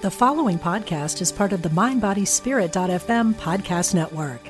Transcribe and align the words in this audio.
The 0.00 0.12
following 0.12 0.60
podcast 0.60 1.20
is 1.20 1.32
part 1.32 1.52
of 1.52 1.62
the 1.62 1.70
MindBodySpirit.fm 1.70 3.34
podcast 3.34 3.96
network. 3.96 4.48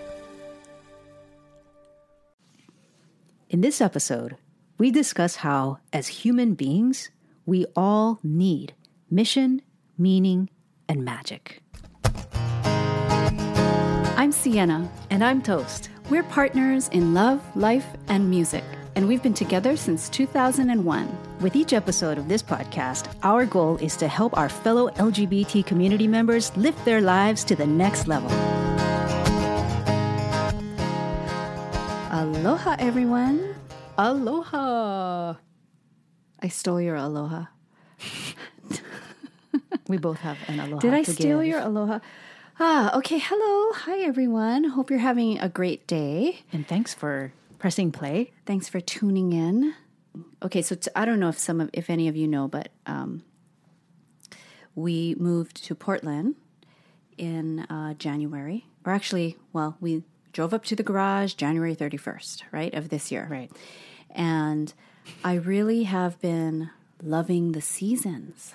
In 3.49 3.63
this 3.63 3.81
episode, 3.81 4.37
we 4.77 4.91
discuss 4.91 5.37
how, 5.37 5.79
as 5.91 6.07
human 6.09 6.53
beings, 6.53 7.09
we 7.47 7.65
all 7.75 8.19
need 8.23 8.75
mission, 9.11 9.63
meaning, 9.97 10.51
and 10.87 11.03
magic. 11.03 11.63
I'm 14.19 14.33
Siena. 14.33 14.87
And 15.09 15.25
I'm 15.25 15.41
Toast. 15.41 15.89
We're 16.11 16.25
partners 16.25 16.89
in 16.89 17.15
love, 17.15 17.41
life, 17.57 17.87
and 18.09 18.29
music, 18.29 18.65
and 18.99 19.07
we've 19.07 19.23
been 19.23 19.33
together 19.33 19.77
since 19.77 20.09
2001. 20.09 21.19
With 21.39 21.55
each 21.55 21.73
episode 21.73 22.19
of 22.19 22.27
this 22.27 22.43
podcast, 22.43 23.15
our 23.23 23.47
goal 23.47 23.77
is 23.77 23.95
to 23.99 24.09
help 24.09 24.37
our 24.37 24.49
fellow 24.49 24.91
LGBT 24.91 25.65
community 25.65 26.09
members 26.09 26.51
lift 26.57 26.85
their 26.85 27.01
lives 27.01 27.45
to 27.45 27.55
the 27.55 27.65
next 27.65 28.09
level. 28.09 28.29
Aloha, 32.11 32.75
everyone. 32.81 33.55
Aloha! 33.97 35.35
I 36.43 36.49
stole 36.49 36.81
your 36.81 36.97
aloha. 36.97 37.45
We 39.87 39.97
both 39.97 40.19
have 40.19 40.37
an 40.49 40.61
aloha. 40.61 40.81
Did 40.81 40.93
I 40.93 41.03
steal 41.03 41.39
give. 41.39 41.47
your 41.47 41.61
aloha? 41.61 42.01
Ah, 42.61 42.95
okay. 42.99 43.19
Hello. 43.19 43.73
Hi, 43.73 44.01
everyone. 44.01 44.65
Hope 44.65 44.91
you're 44.91 44.99
having 44.99 45.39
a 45.39 45.49
great 45.49 45.87
day. 45.87 46.41
And 46.53 46.69
thanks 46.69 46.93
for 46.93 47.33
pressing 47.59 47.93
play. 47.93 48.33
Thanks 48.47 48.69
for 48.69 48.81
tuning 48.81 49.33
in. 49.33 49.75
Okay, 50.43 50.63
so 50.63 50.75
t- 50.75 50.91
I 50.97 51.05
don't 51.05 51.21
know 51.21 51.29
if 51.29 51.39
some 51.39 51.61
of, 51.61 51.71
if 51.73 51.91
any 51.91 52.09
of 52.09 52.17
you 52.17 52.27
know, 52.29 52.49
but 52.49 52.69
um, 52.87 53.23
we 54.75 55.15
moved 55.19 55.63
to 55.65 55.75
Portland 55.75 56.37
in 57.17 57.61
uh, 57.61 57.95
January, 57.95 58.67
or 58.85 58.93
actually, 58.93 59.37
well, 59.53 59.77
we 59.81 60.03
drove 60.33 60.55
up 60.55 60.65
to 60.67 60.77
the 60.77 60.83
garage 60.83 61.35
January 61.35 61.75
31st, 61.75 62.43
right, 62.53 62.73
of 62.75 62.89
this 62.89 63.11
year. 63.11 63.27
Right. 63.31 63.51
And 64.11 64.73
I 65.25 65.35
really 65.35 65.85
have 65.85 66.21
been 66.21 66.71
loving 67.03 67.53
the 67.53 67.61
seasons. 67.61 68.55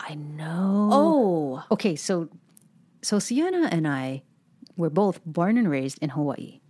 I 0.00 0.14
know. 0.14 0.88
Oh, 0.92 1.64
Okay, 1.70 1.94
so 1.96 2.28
so 3.02 3.18
Siena 3.18 3.68
and 3.72 3.86
I 3.86 4.22
were 4.76 4.90
both 4.90 5.20
born 5.24 5.56
and 5.58 5.68
raised 5.70 5.98
in 6.00 6.10
Hawaii, 6.10 6.60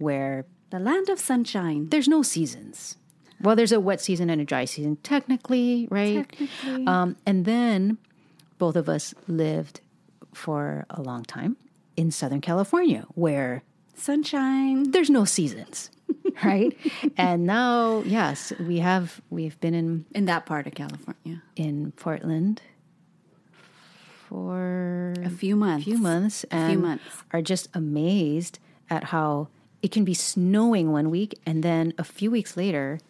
where 0.00 0.46
the 0.70 0.78
land 0.80 1.08
of 1.08 1.18
sunshine. 1.20 1.88
there's 1.90 2.08
no 2.08 2.22
seasons. 2.22 2.96
Well, 3.40 3.56
there's 3.56 3.72
a 3.72 3.80
wet 3.80 4.00
season 4.00 4.28
and 4.30 4.40
a 4.40 4.44
dry 4.44 4.64
season, 4.66 4.96
technically, 5.02 5.88
right? 5.90 6.28
Technically. 6.28 6.86
Um, 6.86 7.16
and 7.24 7.44
then 7.44 7.96
both 8.58 8.76
of 8.76 8.88
us 8.88 9.14
lived 9.28 9.80
for 10.34 10.84
a 10.90 11.00
long 11.00 11.22
time 11.24 11.56
in 11.96 12.10
Southern 12.10 12.40
California, 12.40 13.06
where 13.14 13.62
Sunshine. 13.94 14.90
there's 14.90 15.08
no 15.10 15.24
seasons, 15.24 15.90
right? 16.44 16.76
and 17.16 17.46
now, 17.46 18.02
yes, 18.06 18.52
we 18.60 18.78
have 18.78 19.20
we've 19.30 19.58
been 19.60 19.74
in 19.74 20.04
In 20.14 20.26
that 20.26 20.44
part 20.46 20.66
of 20.66 20.74
California. 20.74 21.42
in 21.56 21.92
Portland 21.96 22.60
for 24.28 25.14
A 25.24 25.30
few 25.30 25.56
months. 25.56 25.86
A 25.86 25.90
few 25.90 25.98
months 25.98 26.44
A 26.50 26.68
few 26.68 26.78
months. 26.78 27.04
are 27.32 27.42
just 27.42 27.68
amazed 27.74 28.58
at 28.88 29.04
how 29.04 29.48
it 29.82 29.90
can 29.90 30.04
be 30.04 30.14
snowing 30.14 30.92
one 30.92 31.10
week 31.10 31.38
and 31.46 31.62
then 31.62 31.92
a 31.98 32.04
few 32.04 32.30
weeks 32.30 32.56
later 32.56 33.00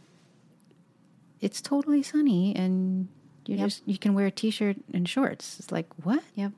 it's 1.41 1.61
totally 1.61 2.03
sunny 2.03 2.55
and 2.55 3.09
you 3.47 3.57
Yep. 3.57 3.67
just 3.67 3.83
you 3.89 3.99
can 3.99 4.15
wear 4.15 4.27
a 4.27 4.31
t-shirt 4.31 4.77
and 4.93 5.09
shorts. 5.09 5.59
It's 5.59 5.73
like, 5.73 5.87
what? 6.05 6.23
Yep. 6.35 6.53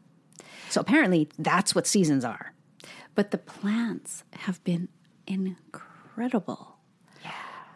So 0.69 0.81
apparently 0.81 1.29
that's 1.39 1.75
what 1.75 1.87
seasons 1.87 2.25
are. 2.25 2.53
But 3.15 3.31
the 3.31 3.39
plants 3.39 4.25
have 4.33 4.63
been 4.65 4.89
incredible. 5.27 6.77
Yeah. 7.23 7.31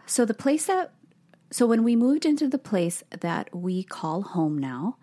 So 0.06 0.24
the 0.24 0.34
place 0.34 0.66
that 0.66 0.92
so 1.50 1.64
when 1.66 1.84
we 1.84 1.94
moved 1.94 2.26
into 2.26 2.48
the 2.48 2.58
place 2.58 3.04
that 3.20 3.54
we 3.54 3.84
call 3.84 4.22
home 4.22 4.58
now, 4.58 4.96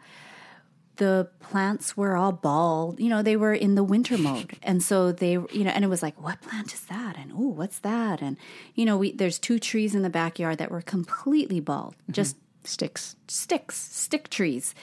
the 0.98 1.30
plants 1.40 1.98
were 1.98 2.16
all 2.16 2.32
bald. 2.32 3.00
You 3.00 3.10
know, 3.10 3.22
they 3.22 3.36
were 3.36 3.54
in 3.54 3.76
the 3.76 3.84
winter 3.84 4.18
mode. 4.18 4.58
And 4.62 4.82
so 4.84 5.12
they, 5.12 5.32
you 5.32 5.64
know, 5.64 5.72
and 5.72 5.84
it 5.84 5.88
was 5.88 6.04
like, 6.04 6.22
what 6.22 6.42
plant 6.42 6.74
is 6.74 6.82
that? 6.86 7.18
And 7.18 7.32
oh, 7.34 7.48
what's 7.48 7.80
that? 7.80 8.22
And 8.22 8.38
you 8.76 8.86
know, 8.86 8.98
we 8.98 9.12
there's 9.12 9.40
two 9.40 9.60
trees 9.60 9.96
in 9.96 10.02
the 10.04 10.10
backyard 10.10 10.58
that 10.60 10.72
were 10.72 10.82
completely 10.82 11.60
bald. 11.60 11.96
Mm-hmm. 11.96 12.14
Just 12.14 12.38
Sticks. 12.66 13.16
sticks, 13.28 13.76
stick 13.76 14.30
trees. 14.30 14.74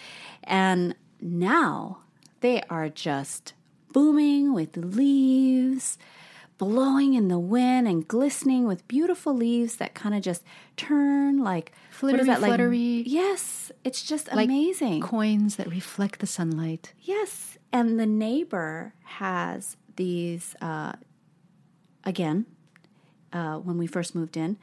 And 0.44 0.94
now 1.20 2.00
they 2.40 2.62
are 2.68 2.88
just 2.88 3.54
booming 3.92 4.52
with 4.52 4.76
leaves, 4.76 5.98
blowing 6.60 7.14
in 7.14 7.28
the 7.28 7.38
wind 7.38 7.88
and 7.88 8.06
glistening 8.06 8.66
with 8.66 8.86
beautiful 8.86 9.34
leaves 9.34 9.76
that 9.76 9.94
kind 9.94 10.14
of 10.14 10.20
just 10.20 10.44
turn 10.76 11.38
like 11.38 11.72
what 11.72 11.80
is 11.88 11.96
Flittery, 12.20 12.24
that, 12.26 12.40
like- 12.42 12.48
fluttery. 12.50 13.02
yes, 13.06 13.72
it's 13.82 14.02
just 14.02 14.30
Like 14.30 14.44
amazing. 14.44 15.00
Coins 15.00 15.56
that 15.56 15.68
reflect 15.70 16.20
the 16.20 16.26
sunlight. 16.26 16.92
Yes, 17.00 17.56
and 17.72 17.98
the 17.98 18.04
neighbor 18.04 18.92
has 19.04 19.78
these. 19.96 20.54
Uh, 20.60 20.92
again, 22.04 22.44
uh, 23.32 23.56
when 23.56 23.78
we 23.78 23.86
first 23.86 24.14
moved 24.14 24.36
in, 24.36 24.58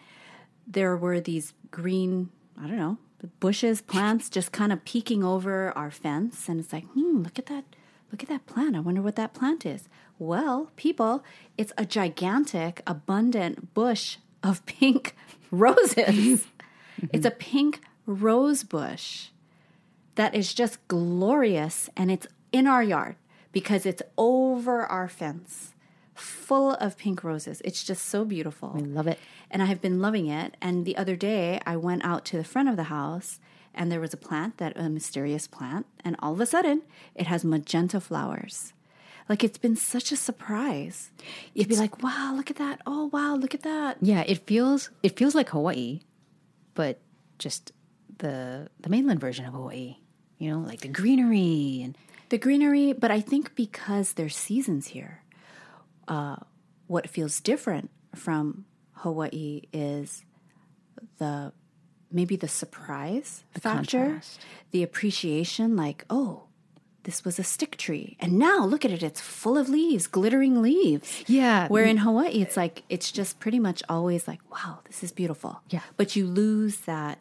there 0.67 0.95
were 0.95 1.19
these 1.19 1.53
green. 1.71 2.29
I 2.61 2.67
don't 2.67 2.77
know 2.77 2.97
bushes, 3.39 3.81
plants, 3.81 4.29
just 4.29 4.51
kind 4.51 4.71
of 4.71 4.85
peeking 4.85 5.23
over 5.23 5.75
our 5.75 5.89
fence, 5.89 6.47
and 6.47 6.59
it's 6.59 6.71
like, 6.71 6.85
hmm, 6.93 7.23
look 7.23 7.39
at 7.39 7.47
that. 7.47 7.65
Look 8.11 8.23
at 8.23 8.29
that 8.29 8.45
plant. 8.45 8.75
I 8.75 8.79
wonder 8.79 9.01
what 9.01 9.15
that 9.17 9.33
plant 9.33 9.65
is. 9.65 9.89
Well, 10.19 10.71
people, 10.75 11.23
it's 11.57 11.73
a 11.77 11.85
gigantic, 11.85 12.81
abundant 12.87 13.73
bush 13.73 14.17
of 14.43 14.65
pink 14.65 15.15
roses. 15.51 16.47
Mm-hmm. 16.99 17.15
it's 17.15 17.27
a 17.27 17.31
pink 17.31 17.81
rose 18.07 18.63
bush 18.63 19.27
that 20.15 20.33
is 20.33 20.51
just 20.51 20.79
glorious 20.87 21.91
and 21.95 22.09
it's 22.09 22.25
in 22.51 22.65
our 22.65 22.81
yard 22.81 23.17
because 23.51 23.85
it's 23.85 24.01
over 24.17 24.83
our 24.83 25.07
fence 25.07 25.75
full 26.15 26.71
of 26.73 26.97
pink 26.97 27.23
roses 27.23 27.61
it's 27.63 27.83
just 27.83 28.03
so 28.05 28.25
beautiful 28.25 28.71
I 28.75 28.79
love 28.79 29.05
it. 29.05 29.19
and 29.51 29.61
i 29.61 29.65
have 29.65 29.79
been 29.79 30.01
loving 30.01 30.25
it 30.25 30.57
and 30.59 30.85
the 30.85 30.97
other 30.97 31.15
day 31.15 31.61
i 31.67 31.77
went 31.77 32.03
out 32.03 32.25
to 32.25 32.37
the 32.37 32.43
front 32.43 32.67
of 32.67 32.77
the 32.77 32.85
house 32.85 33.39
and 33.77 33.91
there 33.91 34.01
was 34.01 34.13
a 34.13 34.17
plant 34.17 34.57
that 34.57 34.73
a 34.75 34.89
mysterious 34.89 35.47
plant 35.47 35.85
and 36.03 36.15
all 36.19 36.33
of 36.33 36.41
a 36.41 36.45
sudden 36.45 36.81
it 37.15 37.27
has 37.27 37.45
magenta 37.45 37.99
flowers 38.01 38.73
like 39.29 39.43
it's 39.43 39.57
been 39.57 39.75
such 39.75 40.11
a 40.11 40.15
surprise 40.17 41.11
you'd 41.53 41.67
be 41.67 41.75
like 41.75 42.01
wow 42.03 42.33
look 42.35 42.49
at 42.49 42.57
that 42.57 42.81
oh 42.85 43.05
wow 43.13 43.35
look 43.35 43.53
at 43.53 43.61
that 43.63 43.97
Yeah, 44.01 44.23
it 44.27 44.45
feels 44.47 44.89
it 45.03 45.17
feels 45.17 45.35
like 45.35 45.49
Hawaii, 45.49 46.01
but 46.73 46.99
just 47.39 47.71
the 48.19 48.69
the 48.81 48.89
mainland 48.89 49.19
version 49.19 49.45
of 49.45 49.53
Hawaii. 49.53 49.97
You 50.37 50.51
know, 50.51 50.59
like 50.59 50.81
the 50.81 50.87
greenery 50.87 51.81
and 51.83 51.97
The 52.29 52.37
greenery, 52.37 52.93
but 52.93 53.09
I 53.11 53.21
think 53.21 53.55
because 53.55 54.13
there's 54.13 54.35
seasons 54.35 54.87
here, 54.95 55.23
uh, 56.07 56.37
what 56.87 57.09
feels 57.09 57.39
different 57.41 57.89
from 58.15 58.65
Hawaii 59.03 59.63
is 59.73 60.23
the 61.17 61.51
maybe 62.11 62.35
the 62.35 62.47
surprise 62.47 63.43
factor, 63.59 63.97
contrast. 63.99 64.39
the 64.71 64.83
appreciation, 64.83 65.75
like, 65.75 66.05
oh, 66.09 66.43
this 67.03 67.23
was 67.23 67.39
a 67.39 67.43
stick 67.43 67.77
tree. 67.77 68.17
And 68.19 68.33
now 68.33 68.65
look 68.65 68.83
at 68.83 68.91
it, 68.91 69.01
it's 69.01 69.21
full 69.21 69.57
of 69.57 69.69
leaves, 69.69 70.07
glittering 70.07 70.61
leaves. 70.61 71.23
Yeah. 71.27 71.67
Where 71.69 71.85
in 71.85 71.97
Hawaii, 71.97 72.41
it's 72.41 72.57
like, 72.57 72.83
it's 72.89 73.11
just 73.11 73.39
pretty 73.39 73.59
much 73.59 73.81
always 73.87 74.27
like, 74.27 74.39
wow, 74.51 74.79
this 74.85 75.03
is 75.03 75.11
beautiful. 75.11 75.61
Yeah. 75.69 75.81
But 75.95 76.15
you 76.15 76.25
lose 76.27 76.81
that 76.81 77.19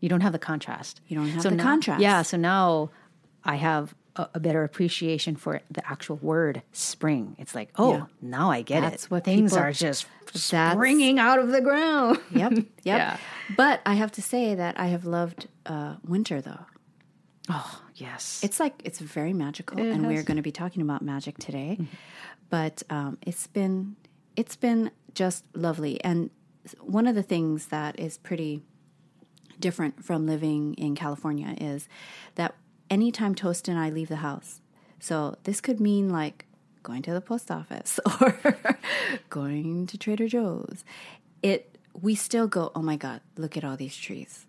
you 0.00 0.08
don't 0.08 0.22
have 0.22 0.32
the 0.32 0.38
contrast. 0.40 1.00
You 1.06 1.16
don't 1.16 1.28
have 1.28 1.42
so 1.42 1.50
the 1.50 1.56
now- 1.56 1.62
contrast. 1.62 2.00
Yeah, 2.02 2.22
so 2.22 2.36
now 2.36 2.90
I 3.44 3.54
have 3.56 3.94
a, 4.16 4.28
a 4.34 4.40
better 4.40 4.62
appreciation 4.64 5.36
for 5.36 5.60
the 5.70 5.86
actual 5.88 6.16
word 6.16 6.62
spring. 6.72 7.34
It's 7.38 7.54
like, 7.54 7.70
oh, 7.76 7.92
Yeah. 7.94 8.04
now 8.20 8.50
I 8.50 8.62
get 8.62 8.80
That's 8.82 9.04
it. 9.06 9.10
what 9.10 9.24
things 9.24 9.52
people- 9.52 9.64
are 9.64 9.72
just 9.72 10.06
springing 10.34 11.18
out 11.18 11.38
of 11.38 11.50
the 11.50 11.60
ground. 11.60 12.18
Yep. 12.34 12.52
Yep. 12.52 12.64
Yeah. 12.84 13.16
But 13.56 13.80
I 13.86 13.94
have 13.94 14.12
to 14.12 14.22
say 14.22 14.54
that 14.54 14.78
I 14.78 14.86
have 14.86 15.04
loved 15.04 15.48
uh, 15.66 15.96
winter 16.06 16.40
though. 16.40 16.66
Oh, 17.48 17.82
yes. 17.96 18.40
It's 18.44 18.60
like 18.60 18.80
it's 18.84 18.98
very 19.00 19.32
magical, 19.32 19.78
It 19.78 19.88
and 19.90 20.06
we're 20.06 20.22
going 20.22 20.36
to 20.36 20.42
be 20.42 20.52
talking 20.52 20.80
about 20.82 21.02
magic 21.02 21.38
today. 21.38 21.78
But 22.50 22.82
um, 22.90 23.18
it's 23.26 23.46
been 23.46 23.96
it's 24.36 24.56
been 24.56 24.90
just 25.14 25.44
lovely, 25.54 26.02
and 26.04 26.30
one 26.80 27.06
of 27.06 27.14
the 27.14 27.22
things 27.22 27.66
that 27.66 27.98
is 27.98 28.16
pretty 28.18 28.62
different 29.58 30.04
from 30.04 30.26
living 30.26 30.74
in 30.74 30.94
California 30.94 31.54
is 31.60 31.88
that 32.36 32.54
anytime 32.92 33.34
Toast 33.34 33.68
and 33.68 33.78
I 33.78 33.88
leave 33.90 34.08
the 34.08 34.16
house, 34.28 34.60
so 35.00 35.36
this 35.44 35.60
could 35.60 35.80
mean 35.80 36.08
like 36.20 36.46
going 36.82 37.02
to 37.02 37.12
the 37.12 37.20
post 37.20 37.50
office 37.50 37.98
or 38.20 38.30
going 39.30 39.86
to 39.86 39.98
Trader 39.98 40.28
Joe's. 40.28 40.84
It 41.42 41.78
we 42.00 42.14
still 42.14 42.48
go, 42.48 42.72
oh 42.74 42.82
my 42.82 42.96
god, 42.96 43.20
look 43.36 43.56
at 43.56 43.64
all 43.64 43.76
these 43.76 43.96
trees 43.96 44.46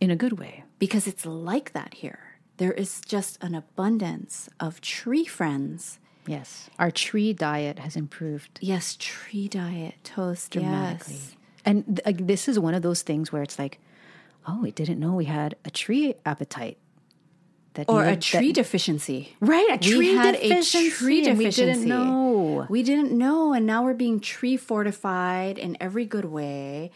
in 0.00 0.10
a 0.10 0.16
good 0.16 0.38
way. 0.38 0.64
because 0.78 1.06
it's 1.06 1.24
like 1.24 1.72
that 1.72 1.94
here. 1.94 2.18
there 2.56 2.72
is 2.72 3.00
just 3.14 3.32
an 3.42 3.54
abundance 3.54 4.48
of 4.60 4.80
tree 4.80 5.24
friends. 5.24 5.98
Yes. 6.26 6.68
Our 6.78 6.90
tree 6.90 7.32
diet 7.32 7.78
has 7.78 7.94
improved 7.96 8.58
Yes, 8.62 8.96
tree 8.98 9.48
diet, 9.48 9.94
toast, 10.04 10.50
dramatically. 10.52 11.14
yes. 11.14 11.36
And 11.64 11.84
th- 11.86 12.00
like, 12.06 12.26
this 12.26 12.48
is 12.48 12.58
one 12.58 12.74
of 12.74 12.82
those 12.82 13.02
things 13.02 13.30
where 13.32 13.42
it's 13.42 13.58
like, 13.58 13.78
oh, 14.46 14.60
we 14.62 14.70
didn't 14.70 14.98
know 15.00 15.12
we 15.14 15.26
had 15.26 15.54
a 15.64 15.70
tree 15.70 16.14
appetite. 16.26 16.78
That 17.74 17.88
Or 17.88 18.04
a 18.04 18.16
tree 18.16 18.48
that- 18.52 18.54
deficiency. 18.54 19.34
Right, 19.40 19.66
a 19.70 19.78
tree 19.78 19.98
we 19.98 20.14
had 20.14 20.32
deficiency, 20.36 20.86
a 20.86 20.90
tree 20.92 21.26
and 21.28 21.36
we 21.38 21.44
deficiency. 21.46 21.80
didn't 21.80 21.88
know. 21.88 22.66
We 22.68 22.82
didn't 22.84 23.10
know, 23.12 23.52
and 23.52 23.66
now 23.66 23.82
we're 23.82 23.94
being 23.94 24.20
tree 24.20 24.56
fortified 24.56 25.58
in 25.58 25.76
every 25.80 26.04
good 26.06 26.24
way. 26.26 26.92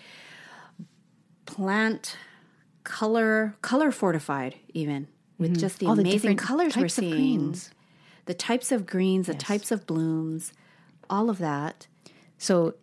Plant 1.47 2.17
color, 2.85 3.57
color 3.63 3.91
fortified, 3.91 4.57
even 4.75 5.09
with 5.39 5.59
just 5.59 5.79
the 5.79 5.87
Mm-hmm. 5.87 5.91
All 5.91 5.97
the 5.97 6.03
amazing 6.03 6.19
different 6.19 6.39
colors 6.41 6.77
we're 6.77 6.89
seeing. 6.89 7.11
greens. 7.13 7.71
The 8.27 8.35
types 8.35 8.71
of 8.71 8.87
greens, 8.87 9.27
the 9.27 9.35
types 9.35 9.71
of 9.71 9.87
blooms, 9.87 10.53
all 11.09 11.31
of 11.31 11.39
that. 11.39 11.87
So 12.37 12.75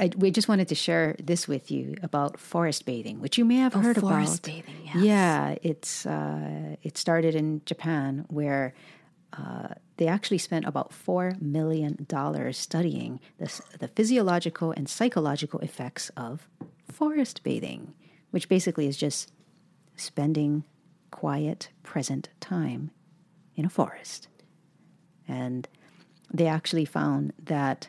I, 0.00 0.10
we 0.16 0.30
just 0.30 0.48
wanted 0.48 0.68
to 0.68 0.74
share 0.74 1.14
this 1.22 1.46
with 1.46 1.70
you 1.70 1.94
about 2.02 2.40
forest 2.40 2.86
bathing, 2.86 3.20
which 3.20 3.36
you 3.36 3.44
may 3.44 3.56
have 3.56 3.74
heard 3.74 3.98
Oh, 3.98 4.00
forest 4.00 4.46
about. 4.48 4.56
bathing, 4.56 4.74
yes. 4.84 4.96
Yeah, 4.96 5.56
it's 5.62 6.06
uh, 6.06 6.76
it 6.82 6.96
started 6.96 7.34
in 7.34 7.60
Japan 7.66 8.24
where 8.28 8.72
uh, 9.34 9.68
they 9.98 10.06
actually 10.08 10.38
spent 10.38 10.64
about 10.64 10.92
four 10.92 11.34
million 11.40 12.06
dollars 12.08 12.56
studying 12.56 13.20
the, 13.38 13.62
the 13.78 13.88
physiological 13.88 14.72
and 14.72 14.88
psychological 14.88 15.60
effects 15.60 16.10
of 16.16 16.48
forest 16.90 17.42
bathing, 17.42 17.92
which 18.30 18.48
basically 18.48 18.86
is 18.88 18.96
just 18.96 19.32
spending 19.96 20.64
quiet, 21.10 21.68
present 21.82 22.30
time 22.40 22.90
in 23.54 23.64
a 23.66 23.70
forest. 23.70 24.28
And 25.28 25.68
they 26.32 26.46
actually 26.46 26.86
found 26.86 27.32
that 27.44 27.88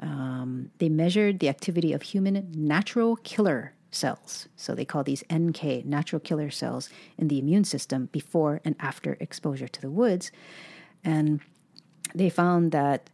um, 0.00 0.70
they 0.78 0.88
measured 0.88 1.38
the 1.38 1.48
activity 1.48 1.92
of 1.92 2.02
human 2.02 2.50
natural 2.54 3.16
killer 3.16 3.74
cells. 3.90 4.48
So 4.56 4.74
they 4.74 4.84
call 4.84 5.04
these 5.04 5.24
NK, 5.32 5.84
natural 5.84 6.20
killer 6.20 6.50
cells, 6.50 6.90
in 7.16 7.28
the 7.28 7.38
immune 7.38 7.64
system 7.64 8.08
before 8.12 8.60
and 8.64 8.76
after 8.78 9.16
exposure 9.20 9.68
to 9.68 9.80
the 9.80 9.90
woods. 9.90 10.30
And 11.02 11.40
they 12.14 12.28
found 12.28 12.72
that 12.72 13.10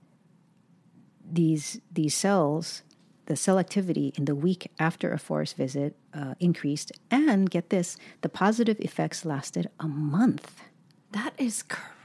these, 1.30 1.80
these 1.90 2.14
cells, 2.14 2.82
the 3.26 3.36
cell 3.36 3.58
activity 3.58 4.12
in 4.16 4.24
the 4.24 4.34
week 4.34 4.70
after 4.78 5.12
a 5.12 5.18
forest 5.18 5.56
visit 5.56 5.96
uh, 6.12 6.34
increased. 6.40 6.92
And 7.10 7.48
get 7.48 7.70
this, 7.70 7.96
the 8.22 8.28
positive 8.28 8.78
effects 8.80 9.24
lasted 9.24 9.70
a 9.78 9.88
month 9.88 10.62
That 11.12 11.34
is 11.36 11.62
crazy. 11.62 12.01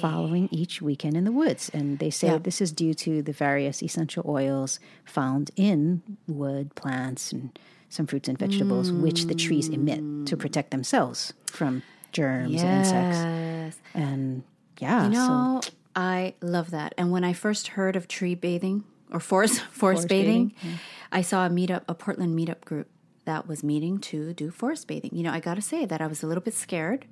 Following 0.00 0.48
each 0.50 0.82
weekend 0.82 1.16
in 1.16 1.24
the 1.24 1.32
woods. 1.32 1.70
And 1.72 1.98
they 1.98 2.10
say 2.10 2.28
Yeah. 2.28 2.38
this 2.38 2.60
is 2.60 2.72
due 2.72 2.94
to 2.94 3.22
the 3.22 3.32
various 3.32 3.82
essential 3.82 4.24
oils 4.26 4.78
found 5.04 5.50
in 5.56 6.02
wood, 6.28 6.74
plants, 6.74 7.32
and 7.32 7.58
some 7.88 8.06
fruits 8.06 8.28
and 8.28 8.38
vegetables, 8.38 8.92
which 8.92 9.26
the 9.26 9.34
trees 9.34 9.68
emit 9.68 9.98
to 10.26 10.36
mm. 10.36 10.38
protect 10.38 10.70
themselves 10.70 11.32
from 11.46 11.82
germs 12.12 12.62
and 12.62 12.78
insects. 12.78 13.78
And 13.94 14.42
yeah, 14.78 15.08
You 15.08 15.14
so 15.14 15.18
know, 15.20 15.60
I 15.96 16.34
love 16.40 16.70
that. 16.70 16.94
And 16.96 17.10
when 17.10 17.24
I 17.24 17.32
first 17.32 17.68
heard 17.68 17.96
of 17.96 18.06
tree 18.08 18.34
bathing 18.34 18.84
or 19.10 19.18
forest 19.20 19.60
forest, 19.72 19.78
Forest 19.80 20.08
bathing, 20.08 20.54
bathing, 20.62 20.78
I 21.10 21.22
saw 21.22 21.46
a 21.46 21.50
meetup, 21.50 21.82
a 21.88 21.94
Portland 21.94 22.38
meetup 22.38 22.60
group 22.64 22.88
that 23.24 23.48
was 23.48 23.62
meeting 23.64 23.98
to 23.98 24.32
do 24.34 24.50
forest 24.50 24.86
bathing. 24.86 25.10
You 25.12 25.22
know, 25.24 25.32
I 25.32 25.40
got 25.40 25.54
to 25.54 25.62
say 25.62 25.84
that 25.84 26.00
I 26.00 26.06
was 26.06 26.22
a 26.22 26.26
little 26.26 26.42
bit 26.42 26.54
scared 26.54 27.06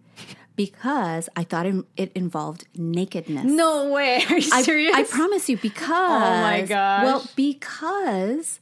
because 0.59 1.31
I 1.37 1.45
thought 1.45 1.65
it, 1.97 2.13
involved 2.15 2.67
nakedness. 2.77 3.45
no 3.45 3.89
way. 3.91 4.23
Are 4.29 4.37
you 4.39 4.51
I, 4.53 4.63
serious? 4.63 4.95
I 4.95 5.05
promise 5.05 5.49
you 5.49 5.57
because 5.57 5.89
Oh 5.89 6.43
my 6.43 6.63
gosh. 6.69 7.05
Well, 7.05 7.25
because 7.37 8.61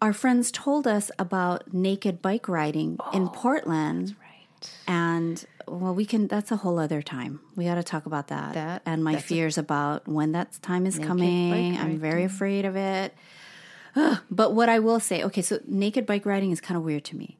our 0.00 0.12
friends 0.12 0.52
told 0.52 0.86
us 0.86 1.10
about 1.18 1.72
naked 1.72 2.20
bike 2.22 2.46
riding 2.48 2.98
in 3.12 3.28
Portland. 3.30 4.14
right. 4.20 4.70
And 4.86 5.44
well, 5.66 5.94
we 5.94 6.04
can. 6.04 6.28
That's 6.28 6.52
a 6.52 6.56
whole 6.56 6.78
other 6.78 7.00
time. 7.00 7.40
We 7.56 7.64
got 7.64 7.76
to 7.76 7.82
talk 7.82 8.04
about 8.06 8.28
that. 8.28 8.52
That- 8.54 8.82
and 8.84 9.02
my 9.02 9.12
that's 9.12 9.24
a- 9.24 9.28
fears 9.28 9.56
about 9.58 10.06
when 10.06 10.32
that 10.32 10.60
time 10.60 10.86
is 10.86 10.98
coming. 10.98 11.76
I'm 11.78 11.98
very 11.98 12.24
afraid 12.24 12.64
of 12.66 12.76
it. 12.76 13.14
But 14.30 14.54
what 14.54 14.68
I 14.68 14.80
will 14.80 15.00
say, 15.00 15.22
okay, 15.24 15.40
so 15.40 15.60
naked 15.66 16.04
bike 16.04 16.26
riding 16.26 16.50
is 16.50 16.60
kind 16.60 16.76
of 16.76 16.82
weird 16.84 17.04
to 17.04 17.16
me. 17.16 17.38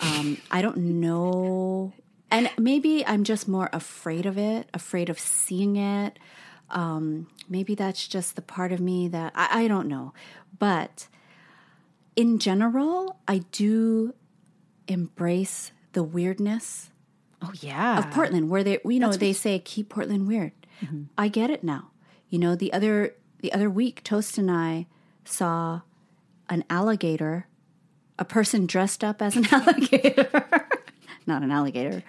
Um, 0.00 0.38
I 0.50 0.62
don't 0.62 0.76
know, 0.76 1.92
and 2.30 2.50
maybe 2.58 3.06
I'm 3.06 3.24
just 3.24 3.46
more 3.48 3.68
afraid 3.72 4.26
of 4.26 4.36
it, 4.38 4.68
afraid 4.74 5.08
of 5.08 5.18
seeing 5.18 5.76
it. 5.76 6.18
Um, 6.70 7.28
maybe 7.48 7.74
that's 7.74 8.08
just 8.08 8.34
the 8.36 8.42
part 8.42 8.72
of 8.72 8.80
me 8.80 9.06
that 9.08 9.32
I, 9.36 9.64
I 9.64 9.68
don't 9.68 9.86
know, 9.88 10.12
but 10.58 11.06
in 12.16 12.38
general, 12.38 13.20
I 13.28 13.38
do 13.52 14.14
embrace 14.88 15.72
the 15.92 16.02
weirdness 16.02 16.90
Oh 17.42 17.52
yeah. 17.60 17.98
of 17.98 18.10
Portland, 18.10 18.48
where 18.50 18.64
they 18.64 18.78
you 18.84 18.98
know 18.98 19.12
they 19.12 19.32
say 19.32 19.58
keep 19.58 19.90
Portland 19.90 20.26
weird. 20.26 20.52
I 21.16 21.28
get 21.28 21.50
it 21.50 21.62
now. 21.62 21.90
You 22.28 22.38
know 22.38 22.54
the 22.56 22.72
other 22.72 23.14
the 23.40 23.52
other 23.52 23.68
week, 23.70 24.02
Toast 24.02 24.36
and 24.38 24.50
I 24.50 24.86
saw 25.24 25.82
an 26.48 26.64
alligator, 26.70 27.46
a 28.18 28.24
person 28.24 28.66
dressed 28.66 29.04
up 29.04 29.20
as 29.22 29.36
an 29.36 29.46
alligator, 29.52 30.65
not 31.26 31.42
an 31.42 31.50
alligator, 31.50 32.02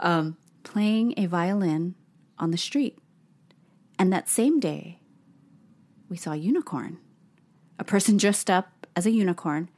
um, 0.00 0.36
playing 0.62 1.14
a 1.16 1.26
violin 1.26 1.94
on 2.38 2.50
the 2.50 2.56
street. 2.58 2.98
And 3.98 4.12
that 4.12 4.28
same 4.28 4.58
day, 4.60 4.98
we 6.08 6.16
saw 6.16 6.32
a 6.32 6.36
unicorn, 6.36 6.98
a 7.78 7.84
person 7.84 8.16
dressed 8.16 8.50
up 8.50 8.86
as 8.96 9.06
a 9.06 9.10
unicorn, 9.10 9.68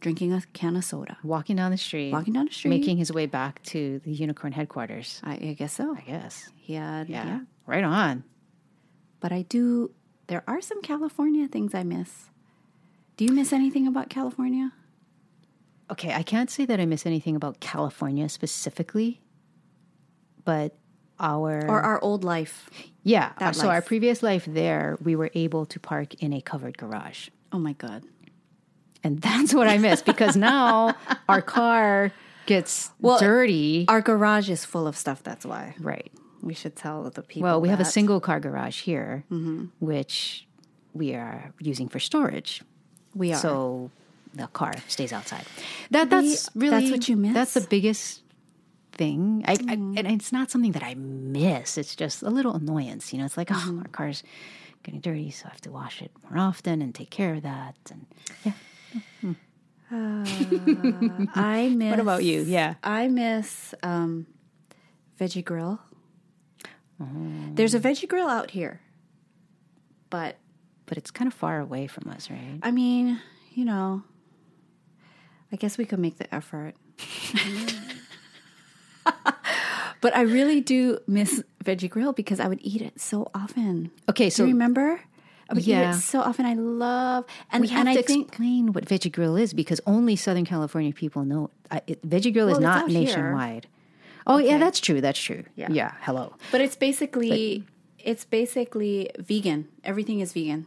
drinking 0.00 0.32
a 0.32 0.42
can 0.52 0.76
of 0.76 0.84
soda, 0.84 1.18
Walking 1.24 1.56
down 1.56 1.70
the 1.70 1.76
street. 1.76 2.12
walking 2.12 2.32
down 2.34 2.46
the 2.46 2.52
street. 2.52 2.70
Making 2.70 2.96
his 2.98 3.12
way 3.12 3.26
back 3.26 3.62
to 3.64 4.00
the 4.04 4.12
unicorn 4.12 4.52
headquarters. 4.52 5.20
I, 5.24 5.32
I 5.34 5.52
guess 5.58 5.72
so. 5.72 5.94
I 5.96 6.00
guess. 6.02 6.50
He 6.56 6.74
had 6.74 7.08
Yeah. 7.08 7.26
yeah. 7.26 7.40
Right 7.66 7.84
on. 7.84 8.24
But 9.20 9.32
I 9.32 9.42
do, 9.42 9.90
there 10.28 10.44
are 10.46 10.60
some 10.60 10.80
California 10.82 11.48
things 11.48 11.74
I 11.74 11.82
miss. 11.82 12.30
Do 13.16 13.24
you 13.24 13.32
miss 13.32 13.52
anything 13.52 13.86
about 13.88 14.08
California? 14.08 14.72
Okay, 15.90 16.12
I 16.12 16.22
can't 16.22 16.50
say 16.50 16.64
that 16.66 16.78
I 16.80 16.86
miss 16.86 17.06
anything 17.06 17.34
about 17.36 17.60
California 17.60 18.28
specifically, 18.28 19.20
but 20.44 20.76
our 21.18 21.64
Or 21.68 21.80
our 21.80 22.00
old 22.02 22.24
life? 22.24 22.68
yeah. 23.02 23.32
that 23.38 23.56
so 23.56 23.68
our 23.70 23.80
previous 23.82 24.22
life 24.22 24.44
there, 24.46 24.98
we 25.02 25.16
were 25.16 25.30
able 25.34 25.66
to 25.66 25.80
park 25.80 26.14
in 26.22 26.32
a 26.32 26.40
covered 26.40 26.76
garage, 26.78 27.28
Oh 27.52 27.58
my 27.58 27.72
God. 27.72 28.04
and 29.02 29.20
that's 29.20 29.54
what 29.54 29.66
I 29.66 29.78
miss 29.78 30.02
because 30.02 30.36
now 30.36 30.94
our 31.28 31.40
car 31.42 32.12
gets 32.46 32.90
Well, 33.00 33.18
dirty. 33.18 33.86
Our 33.88 34.00
garage 34.02 34.50
is 34.50 34.64
full 34.64 34.86
of 34.86 34.96
stuff, 34.96 35.22
that's 35.22 35.44
why. 35.46 35.74
right. 35.80 36.10
We 36.40 36.54
should 36.54 36.76
tell 36.76 37.02
the 37.10 37.22
people. 37.22 37.42
Well, 37.48 37.60
we 37.60 37.68
have 37.68 37.80
a 37.80 37.84
single 37.84 38.20
car 38.20 38.38
garage 38.40 38.82
here, 38.82 39.24
Mm-hmm. 39.30 39.66
which 39.84 40.46
we 40.92 41.14
are 41.14 41.52
using 41.58 41.88
for 41.88 41.98
storage. 41.98 42.62
We 43.14 43.32
are. 43.32 43.36
So 43.38 43.90
the 44.34 44.46
car 44.48 44.74
stays 44.88 45.12
outside. 45.12 45.44
That 45.90 46.10
that's 46.10 46.48
We- 46.54 46.68
really 46.68 46.80
that's 46.80 46.90
what 46.92 47.08
you 47.08 47.16
miss? 47.16 47.30
Mm. 47.30 47.34
That's 47.34 47.54
the 47.54 47.66
biggest 47.68 48.22
thing. 48.92 49.44
I, 49.46 49.52
I 49.68 49.72
and 49.74 50.06
it's 50.06 50.32
not 50.32 50.50
something 50.50 50.72
that 50.72 50.82
I 50.82 50.94
miss. 50.94 51.78
It's 51.78 51.94
just 51.96 52.22
a 52.22 52.30
little 52.30 52.54
annoyance. 52.54 53.12
You 53.12 53.18
know, 53.20 53.24
it's 53.26 53.36
like 53.36 53.48
Mm-hmm. 53.48 53.78
oh, 53.78 53.82
our 53.82 53.88
car's 53.88 54.22
getting 54.82 55.00
dirty, 55.00 55.30
so 55.30 55.46
I 55.46 55.50
have 55.50 55.60
to 55.62 55.70
wash 55.70 56.02
it 56.02 56.10
more 56.28 56.38
often 56.38 56.82
and 56.82 56.94
take 56.94 57.10
care 57.10 57.34
of 57.34 57.42
that. 57.42 57.74
And 57.90 58.06
yeah, 58.44 59.34
I 61.34 61.72
miss. 61.74 61.90
what 61.90 62.00
about 62.00 62.24
you? 62.24 62.42
Yeah, 62.42 62.74
I 62.82 63.08
miss 63.08 63.74
um, 63.82 64.26
Veggie 65.18 65.44
Grill. 65.44 65.80
Oh. 67.00 67.06
There's 67.54 67.74
a 67.74 67.80
Veggie 67.80 68.08
Grill 68.08 68.28
out 68.28 68.50
here. 68.50 68.80
But, 70.10 70.36
but 70.86 70.96
it's 70.98 71.10
kind 71.10 71.28
of 71.28 71.34
far 71.34 71.60
away 71.60 71.86
from 71.86 72.08
us, 72.10 72.30
right? 72.30 72.58
I 72.62 72.70
mean, 72.70 73.20
you 73.52 73.64
know, 73.66 74.02
I 75.52 75.56
guess 75.56 75.78
we 75.78 75.84
could 75.84 75.98
make 75.98 76.18
the 76.18 76.32
effort. 76.34 76.74
but 80.00 80.14
I 80.16 80.22
really 80.22 80.60
do 80.60 80.98
miss 81.06 81.42
Veggie 81.64 81.90
Grill 81.90 82.12
because 82.12 82.40
I 82.40 82.48
would 82.48 82.60
eat 82.62 82.82
it 82.82 83.00
so 83.00 83.30
often. 83.34 83.90
Okay, 84.08 84.26
Do 84.26 84.30
so 84.30 84.44
you 84.44 84.52
remember? 84.52 85.00
I 85.50 85.54
would 85.54 85.62
eat 85.62 85.68
Yeah. 85.68 85.92
it 85.96 86.00
so 86.00 86.20
often. 86.20 86.44
I 86.46 86.54
love 86.54 87.24
and 87.50 87.62
we 87.62 87.68
have 87.68 87.86
and 87.86 87.94
to 87.96 88.00
I 88.00 88.02
think 88.02 88.28
explain 88.28 88.72
what 88.72 88.84
Veggie 88.84 89.10
Grill 89.12 89.36
is 89.36 89.54
because 89.54 89.80
only 89.86 90.14
Southern 90.16 90.44
California 90.44 90.92
people 90.92 91.24
know. 91.24 91.50
I, 91.70 91.80
it, 91.86 92.06
Veggie 92.08 92.32
Grill 92.32 92.46
Well, 92.46 92.56
is 92.56 92.60
not 92.62 92.84
out 92.84 92.90
here. 92.90 93.00
nationwide. 93.00 93.66
Oh 94.26 94.36
yeah, 94.36 94.58
that's 94.58 94.78
true. 94.80 95.00
That's 95.00 95.18
true. 95.20 95.44
Yeah. 95.56 95.68
yeah 95.70 95.92
hello. 96.02 96.34
but 96.52 96.60
it's 96.60 96.76
basically 96.76 97.64
it's 97.98 98.24
basically 98.26 99.08
vegan. 99.18 99.68
Everything 99.84 100.20
is 100.20 100.32
vegan. 100.34 100.66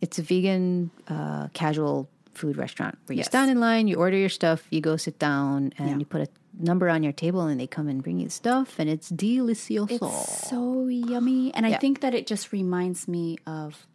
It's 0.00 0.18
a 0.18 0.22
vegan, 0.22 0.90
uh, 1.06 1.46
casual 1.54 2.08
food 2.34 2.56
restaurant 2.56 2.98
where 3.06 3.14
you 3.14 3.18
Yes. 3.18 3.26
stand 3.26 3.50
in 3.50 3.60
line, 3.60 3.88
you 3.88 3.96
order 3.96 4.16
your 4.16 4.28
stuff, 4.28 4.66
you 4.70 4.80
go 4.80 4.96
sit 4.96 5.18
down, 5.18 5.72
and 5.78 5.88
Yeah. 5.90 5.98
you 5.98 6.04
put 6.04 6.20
a 6.22 6.28
number 6.58 6.88
on 6.88 7.02
your 7.02 7.12
table 7.12 7.42
and 7.42 7.58
they 7.60 7.66
come 7.66 7.88
and 7.88 8.02
bring 8.02 8.18
you 8.18 8.28
stuff 8.28 8.78
and 8.78 8.88
it's 8.90 9.10
delicioso. 9.10 9.90
It's 10.02 10.48
so 10.48 10.86
yummy. 10.88 11.52
And 11.54 11.64
I 11.66 11.76
think 11.78 12.00
that 12.00 12.14
it 12.14 12.26
just 12.26 12.52
reminds 12.52 13.08
me 13.08 13.38
of 13.46 13.86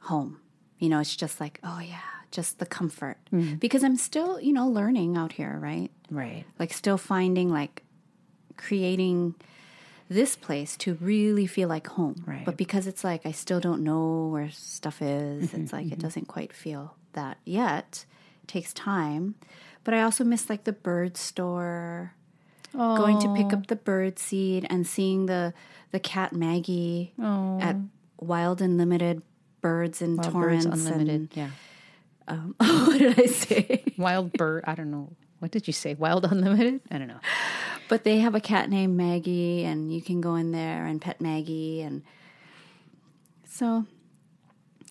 home. 0.00 0.38
You 0.78 0.88
know, 0.88 0.98
it's 1.00 1.14
just 1.16 1.40
like, 1.40 1.60
oh 1.62 1.78
yeah, 1.80 2.00
just 2.30 2.58
the 2.58 2.66
comfort. 2.66 3.16
Mm-hmm. 3.32 3.56
Because 3.56 3.84
I'm 3.84 3.96
still, 3.96 4.40
you 4.40 4.52
know, 4.52 4.68
learning 4.68 5.16
out 5.16 5.32
here, 5.32 5.56
right? 5.60 5.90
right. 6.10 6.44
Like 6.58 6.72
still 6.72 6.98
finding 6.98 7.50
like 7.50 7.82
creating 8.56 9.34
this 10.08 10.36
place 10.36 10.76
to 10.78 10.94
really 11.00 11.46
feel 11.46 11.68
like 11.68 11.86
home. 11.86 12.22
Right. 12.26 12.44
But 12.44 12.56
because 12.56 12.86
it's 12.86 13.02
like 13.04 13.24
I 13.24 13.32
still 13.32 13.60
don't 13.60 13.82
know 13.82 14.28
where 14.28 14.50
stuff 14.50 15.00
is, 15.00 15.54
it's 15.54 15.72
like 15.72 15.90
it 15.92 15.98
doesn't 15.98 16.26
quite 16.28 16.52
feel 16.52 16.96
that 17.14 17.38
yet. 17.44 18.04
It 18.42 18.48
takes 18.48 18.72
time. 18.72 19.34
But 19.82 19.94
I 19.94 20.02
also 20.02 20.22
miss 20.24 20.48
like 20.48 20.64
the 20.64 20.72
bird 20.72 21.16
store 21.16 22.14
going 22.72 23.18
to 23.20 23.32
pick 23.34 23.52
up 23.52 23.68
the 23.68 23.76
bird 23.76 24.18
seed 24.18 24.66
and 24.68 24.86
seeing 24.86 25.26
the 25.26 25.54
the 25.92 26.00
cat 26.00 26.32
Maggie 26.32 27.12
at 27.18 27.76
Wild 28.20 28.60
and 28.60 28.76
Limited 28.78 29.22
Birds 29.60 30.02
in 30.02 30.16
Wild 30.16 30.32
Torrance. 30.32 30.66
Birds 30.66 30.86
Unlimited. 30.86 31.14
and- 31.14 31.28
yeah. 31.36 31.50
Um, 32.26 32.54
what 32.58 32.98
did 32.98 33.18
I 33.20 33.26
say? 33.26 33.84
Wild 33.98 34.32
bird. 34.32 34.64
I 34.66 34.74
don't 34.74 34.90
know. 34.90 35.10
What 35.40 35.50
did 35.50 35.66
you 35.66 35.72
say? 35.74 35.92
Wild 35.94 36.24
Unlimited? 36.24 36.80
I 36.90 36.96
don't 36.98 37.08
know. 37.08 37.20
But 37.90 38.02
they 38.04 38.20
have 38.20 38.34
a 38.34 38.40
cat 38.40 38.70
named 38.70 38.96
Maggie, 38.96 39.62
and 39.64 39.92
you 39.94 40.00
can 40.00 40.22
go 40.22 40.34
in 40.36 40.50
there 40.52 40.86
and 40.86 41.00
pet 41.02 41.20
Maggie, 41.20 41.82
and 41.82 42.02
so 43.46 43.84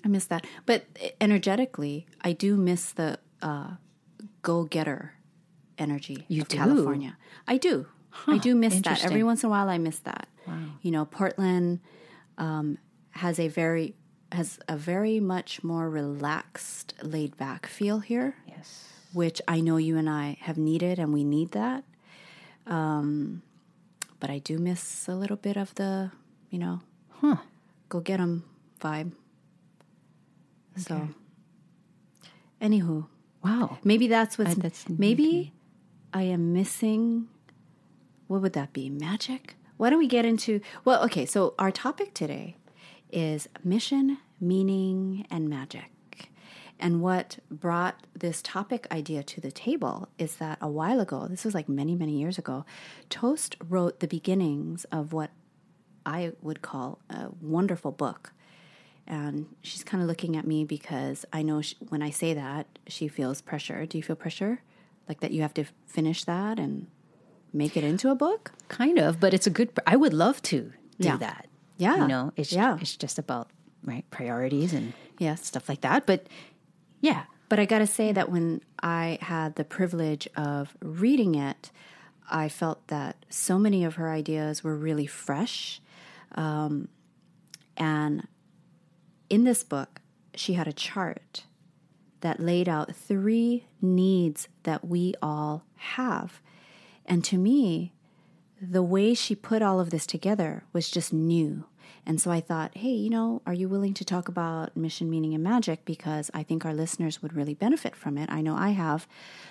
I 0.04 0.08
miss 0.08 0.26
that. 0.26 0.46
But 0.66 0.86
energetically, 1.22 2.06
I 2.22 2.34
do 2.34 2.56
miss 2.58 2.92
the 2.92 3.20
uh, 3.42 3.72
go-getter 4.42 5.14
energy 5.78 6.26
You 6.28 6.42
of 6.44 6.48
do? 6.50 6.58
California. 6.58 7.18
I 7.48 7.58
do. 7.58 7.88
I 8.28 8.38
do 8.38 8.54
miss 8.56 8.80
that. 8.82 9.04
Every 9.04 9.24
once 9.24 9.44
in 9.44 9.48
a 9.48 9.50
while, 9.50 9.70
I 9.70 9.78
miss 9.78 10.00
that. 10.00 10.28
You 10.82 10.92
know, 10.92 11.06
Portland 11.06 11.80
um, 12.38 12.78
has 13.12 13.40
a 13.40 13.48
very 13.48 13.96
has 14.32 14.60
a 14.68 14.76
very 14.76 15.20
much 15.20 15.64
more 15.64 15.88
relaxed, 15.90 16.96
laid 17.04 17.38
back 17.38 17.68
feel 17.68 18.00
here 18.00 18.36
Yes. 18.48 18.90
which 19.14 19.40
I 19.48 19.62
know 19.62 19.78
you 19.78 19.96
and 19.96 20.10
I 20.10 20.38
have 20.42 20.58
needed, 20.58 20.98
and 21.00 21.14
we 21.14 21.24
need 21.24 21.52
that. 21.52 21.84
Um, 22.66 23.44
but 24.20 24.30
I 24.32 24.40
do 24.40 24.58
miss 24.58 25.08
a 25.08 25.14
little 25.16 25.38
bit 25.38 25.56
of 25.56 25.74
the, 25.76 26.12
you 26.50 26.58
know, 26.60 26.82
go 27.90 28.00
get 28.00 28.20
'em 28.20 28.44
vibe. 28.82 29.12
So, 30.76 31.10
anywho, 32.62 33.08
Wow. 33.44 33.78
maybe 33.84 34.08
that's 34.08 34.38
what's 34.38 34.52
I- 34.52 34.56
that's- 34.56 34.88
maybe 34.90 35.54
I 36.14 36.24
am 36.24 36.54
missing. 36.54 37.28
What 38.28 38.42
would 38.42 38.54
that 38.54 38.74
be? 38.74 38.90
Magic? 38.90 39.56
Why 39.78 39.90
don't 39.90 40.00
we 40.00 40.08
get 40.08 40.26
into? 40.26 40.62
Well, 40.86 41.04
okay. 41.06 41.26
So 41.26 41.56
our 41.60 41.72
topic 41.72 42.14
today 42.14 42.56
is 43.12 43.48
mission, 43.64 44.18
meaning, 44.40 45.26
and 45.30 45.50
magic. 45.50 45.90
And 46.80 47.02
what 47.02 47.38
brought 47.50 48.06
this 48.18 48.42
topic 48.42 48.88
idea 48.92 49.24
to 49.24 49.40
the 49.42 49.52
table 49.52 50.10
is 50.18 50.36
that 50.38 50.58
a 50.62 50.68
while 50.70 51.00
ago, 51.00 51.28
this 51.28 51.46
was 51.46 51.54
like 51.54 51.70
many, 51.70 51.96
many 51.96 52.18
years 52.20 52.38
ago, 52.38 52.66
Toast 53.10 53.56
wrote 53.70 54.00
the 54.00 54.08
beginnings 54.08 54.84
of 54.86 55.14
what 55.14 55.32
I 56.06 56.34
would 56.42 56.62
call 56.62 57.00
a 57.10 57.30
wonderful 57.42 57.92
book. 57.92 58.34
And 59.06 59.48
she's 59.62 59.84
kind 59.84 60.02
of 60.02 60.08
looking 60.08 60.38
at 60.38 60.48
me 60.48 60.64
because 60.64 61.26
I 61.34 61.42
know 61.42 61.62
she, 61.62 61.76
when 61.90 62.02
I 62.02 62.10
say 62.10 62.34
that, 62.34 62.68
she 62.88 63.08
feels 63.08 63.42
pressure. 63.42 63.86
Do 63.86 63.98
you 63.98 64.04
feel 64.04 64.16
pressure? 64.16 64.62
Like 65.10 65.20
that 65.20 65.32
you 65.32 65.42
have 65.42 65.54
to 65.56 65.66
finish 65.86 66.24
that 66.24 66.58
and 66.60 66.88
make 67.52 67.76
it 67.76 67.84
into 67.84 68.10
a 68.10 68.16
book? 68.16 68.52
Kind 68.70 68.98
of, 68.98 69.20
but 69.20 69.34
it's 69.34 69.46
a 69.46 69.50
good. 69.50 69.70
I 69.86 69.98
would 69.98 70.14
love 70.14 70.42
to 70.44 70.72
do 71.00 71.08
Yeah. 71.10 71.18
that. 71.18 71.48
Yeah. 71.78 71.98
You 71.98 72.08
know, 72.08 72.32
it's 72.38 72.54
Yeah. 72.54 72.78
it's 72.80 72.96
just 72.96 73.20
about 73.20 73.50
right 73.84 74.10
priorities 74.10 74.72
and 74.74 74.94
Yes. 75.20 75.46
stuff 75.46 75.68
like 75.68 75.82
that. 75.82 76.06
But 76.06 76.28
yeah, 77.02 77.24
But 77.50 77.60
I 77.60 77.66
got 77.66 77.80
to 77.80 77.88
say 77.88 78.12
that 78.14 78.32
when 78.32 78.62
I 78.82 79.20
had 79.22 79.56
the 79.58 79.64
privilege 79.66 80.28
of 80.36 80.76
reading 80.82 81.36
it, 81.36 81.72
I 82.32 82.50
felt 82.50 82.88
that 82.88 83.26
so 83.30 83.60
many 83.60 83.84
of 83.84 83.96
her 83.96 84.10
ideas 84.10 84.64
were 84.64 84.76
really 84.76 85.06
fresh. 85.06 85.80
Um, 86.34 86.88
and 87.78 88.28
in 89.34 89.46
this 89.46 89.64
book, 89.64 90.00
she 90.36 90.54
had 90.54 90.68
a 90.68 90.74
chart 90.74 91.46
that 92.22 92.40
laid 92.40 92.70
out 92.70 92.96
three 92.96 93.66
needs 93.82 94.48
that 94.62 94.86
we 94.88 95.16
all 95.24 95.64
have. 95.76 96.40
And 97.08 97.24
to 97.24 97.38
me, 97.40 97.94
the 98.62 98.84
way 98.84 99.16
she 99.16 99.34
put 99.34 99.64
all 99.64 99.80
of 99.80 99.90
this 99.90 100.06
together 100.06 100.64
was 100.72 100.92
just 100.92 101.12
new. 101.12 101.66
And 102.06 102.22
so 102.22 102.30
I 102.30 102.42
thought, 102.42 102.78
hey, 102.78 102.92
you 102.92 103.10
know, 103.10 103.42
are 103.48 103.56
you 103.56 103.68
willing 103.68 103.96
to 103.96 104.06
talk 104.06 104.28
about 104.28 104.78
mission, 104.78 105.10
meaning, 105.10 105.34
and 105.34 105.44
magic? 105.44 105.84
Because 105.84 106.30
I 106.32 106.44
think 106.44 106.64
our 106.64 106.74
listeners 106.76 107.24
would 107.24 107.34
really 107.34 107.56
benefit 107.56 107.96
from 107.96 108.20
it. 108.20 108.30
I 108.32 108.42
know 108.42 108.56
I 108.56 108.70
have. 108.70 109.08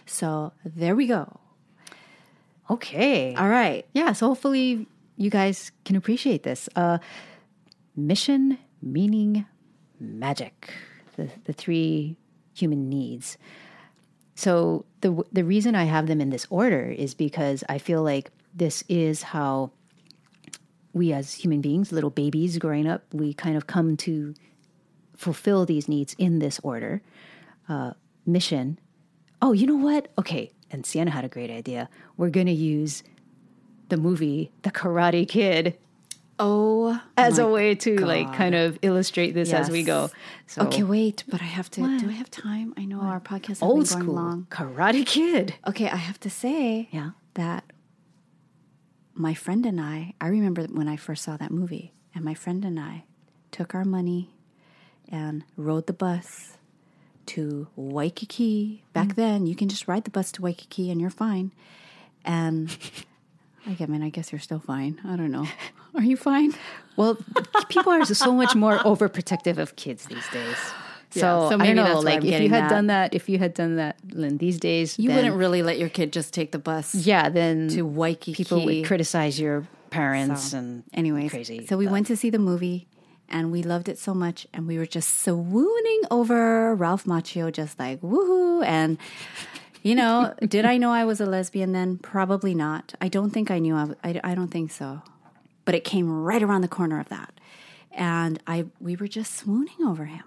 So 0.06 0.52
there 0.64 0.94
we 0.94 1.08
go. 1.08 1.40
okay, 2.70 3.34
All 3.34 3.48
right. 3.48 3.84
yeah. 3.94 4.12
So 4.12 4.28
hopefully 4.28 4.86
you 5.16 5.28
guys 5.28 5.72
can 5.84 5.96
appreciate 5.96 6.44
this. 6.44 6.68
Uh, 6.76 6.98
mission, 7.96 8.58
meaning, 8.80 9.44
magic. 10.02 10.72
The 11.16 11.28
the 11.44 11.52
three 11.52 12.16
human 12.54 12.88
needs. 12.88 13.38
So 14.34 14.84
the 15.00 15.24
the 15.32 15.44
reason 15.44 15.74
I 15.74 15.84
have 15.84 16.06
them 16.06 16.20
in 16.20 16.30
this 16.30 16.46
order 16.50 16.86
is 16.86 17.14
because 17.14 17.64
I 17.68 17.78
feel 17.78 18.02
like 18.02 18.30
this 18.54 18.84
is 18.88 19.22
how 19.22 19.70
we 20.92 21.12
as 21.12 21.34
human 21.34 21.60
beings, 21.60 21.92
little 21.92 22.10
babies 22.10 22.58
growing 22.58 22.86
up, 22.86 23.02
we 23.12 23.32
kind 23.32 23.56
of 23.56 23.66
come 23.66 23.96
to 23.98 24.34
fulfill 25.16 25.64
these 25.64 25.88
needs 25.88 26.14
in 26.18 26.38
this 26.38 26.60
order. 26.62 27.02
Uh, 27.68 27.92
mission. 28.26 28.78
Oh, 29.40 29.52
you 29.52 29.66
know 29.66 29.76
what? 29.76 30.08
Okay, 30.18 30.50
and 30.70 30.84
Siena 30.84 31.10
had 31.10 31.24
a 31.24 31.28
great 31.28 31.50
idea. 31.50 31.88
We're 32.16 32.30
going 32.30 32.46
to 32.46 32.52
use 32.52 33.02
the 33.88 33.96
movie 33.96 34.50
The 34.62 34.70
Karate 34.70 35.26
Kid 35.28 35.78
Oh, 36.44 37.00
as 37.16 37.38
a 37.38 37.46
way 37.46 37.74
to 37.76 38.04
like 38.04 38.32
kind 38.34 38.54
of 38.54 38.78
illustrate 38.82 39.30
this 39.32 39.52
as 39.52 39.70
we 39.70 39.84
go. 39.84 40.10
So 40.46 40.62
okay, 40.62 40.82
wait, 40.82 41.22
but 41.28 41.40
I 41.40 41.44
have 41.44 41.70
to. 41.72 41.98
Do 41.98 42.08
I 42.08 42.12
have 42.12 42.30
time? 42.30 42.74
I 42.76 42.84
know 42.84 43.00
our 43.00 43.20
podcast 43.20 43.46
has 43.46 43.62
old 43.62 43.80
been 43.80 43.86
school 43.86 44.14
long. 44.14 44.46
Karate 44.50 45.06
Kid. 45.06 45.54
Okay, 45.66 45.88
I 45.88 45.96
have 45.96 46.18
to 46.20 46.30
say 46.30 46.88
Yeah. 46.90 47.10
that 47.34 47.64
my 49.14 49.34
friend 49.34 49.64
and 49.66 49.80
I, 49.80 50.14
I 50.20 50.28
remember 50.28 50.64
when 50.64 50.88
I 50.88 50.96
first 50.96 51.22
saw 51.22 51.36
that 51.36 51.50
movie, 51.50 51.94
and 52.14 52.24
my 52.24 52.34
friend 52.34 52.64
and 52.64 52.78
I 52.80 53.04
took 53.50 53.74
our 53.74 53.84
money 53.84 54.34
and 55.08 55.44
rode 55.56 55.86
the 55.86 55.92
bus 55.92 56.56
to 57.26 57.68
Waikiki. 57.76 58.84
Back 58.92 59.08
mm. 59.08 59.14
then, 59.14 59.46
you 59.46 59.54
can 59.54 59.68
just 59.68 59.86
ride 59.86 60.04
the 60.04 60.10
bus 60.10 60.32
to 60.32 60.42
Waikiki 60.42 60.90
and 60.90 61.00
you're 61.00 61.10
fine. 61.10 61.52
And 62.24 62.76
I 63.66 63.86
mean, 63.86 64.02
I 64.02 64.08
guess 64.10 64.32
you're 64.32 64.40
still 64.40 64.58
fine. 64.60 65.00
I 65.04 65.16
don't 65.16 65.30
know. 65.30 65.46
Are 65.94 66.02
you 66.02 66.16
fine? 66.16 66.52
Well, 66.96 67.16
people 67.68 67.92
are 67.92 68.04
so 68.04 68.32
much 68.32 68.54
more 68.54 68.78
overprotective 68.78 69.58
of 69.58 69.76
kids 69.76 70.06
these 70.06 70.26
days. 70.30 70.56
So, 71.10 71.20
Yeah, 71.44 71.48
so 71.50 71.54
I 71.54 71.56
maybe 71.58 71.74
don't 71.74 71.88
know, 71.90 72.00
like 72.00 72.24
if 72.24 72.40
you 72.40 72.48
had 72.48 72.64
that. 72.64 72.70
done 72.70 72.86
that, 72.86 73.14
if 73.14 73.28
you 73.28 73.38
had 73.38 73.52
done 73.54 73.76
that 73.76 73.96
Lynn, 74.12 74.38
these 74.38 74.58
days, 74.58 74.98
You 74.98 75.08
then- 75.08 75.16
wouldn't 75.16 75.36
really 75.36 75.62
let 75.62 75.78
your 75.78 75.90
kid 75.90 76.12
just 76.12 76.32
take 76.32 76.52
the 76.52 76.58
bus 76.58 76.94
yeah, 76.94 77.28
then 77.28 77.68
to 77.68 77.82
Waikiki. 77.82 78.34
people 78.34 78.64
would 78.64 78.84
criticize 78.86 79.38
your 79.38 79.66
parents 79.90 80.50
So, 80.52 80.58
and 80.58 80.84
anyways, 80.94 81.30
crazy. 81.30 81.66
So 81.66 81.76
we 81.76 81.86
went 81.86 82.06
to 82.06 82.16
see 82.16 82.30
the 82.30 82.38
movie 82.38 82.88
and 83.28 83.52
we 83.52 83.62
loved 83.62 83.88
it 83.90 83.98
so 83.98 84.14
much 84.14 84.46
and 84.54 84.66
we 84.66 84.78
were 84.78 84.86
just 84.86 85.22
swooning 85.22 86.00
over 86.10 86.74
Ralph 86.74 87.04
Macchio, 87.04 87.52
just 87.52 87.78
like 87.78 88.00
woohoo. 88.00 88.64
And 88.64 88.96
you 89.82 89.94
know, 89.94 90.34
did 90.40 90.64
I 90.64 90.76
know 90.78 90.90
I 90.90 91.04
was 91.04 91.20
a 91.20 91.26
lesbian 91.26 91.72
then? 91.72 91.98
Probably 91.98 92.54
not. 92.54 92.94
I 93.00 93.08
don't 93.08 93.30
think 93.30 93.50
I 93.50 93.58
knew. 93.58 93.76
I 94.04 94.34
don't 94.34 94.48
think 94.50 94.70
so. 94.70 95.02
But 95.64 95.74
it 95.74 95.84
came 95.84 96.10
right 96.24 96.42
around 96.42 96.62
the 96.62 96.68
corner 96.68 96.98
of 96.98 97.08
that, 97.08 97.32
and 97.92 98.40
I 98.46 98.66
we 98.80 98.96
were 98.96 99.06
just 99.08 99.34
swooning 99.34 99.84
over 99.86 100.06
him. 100.06 100.24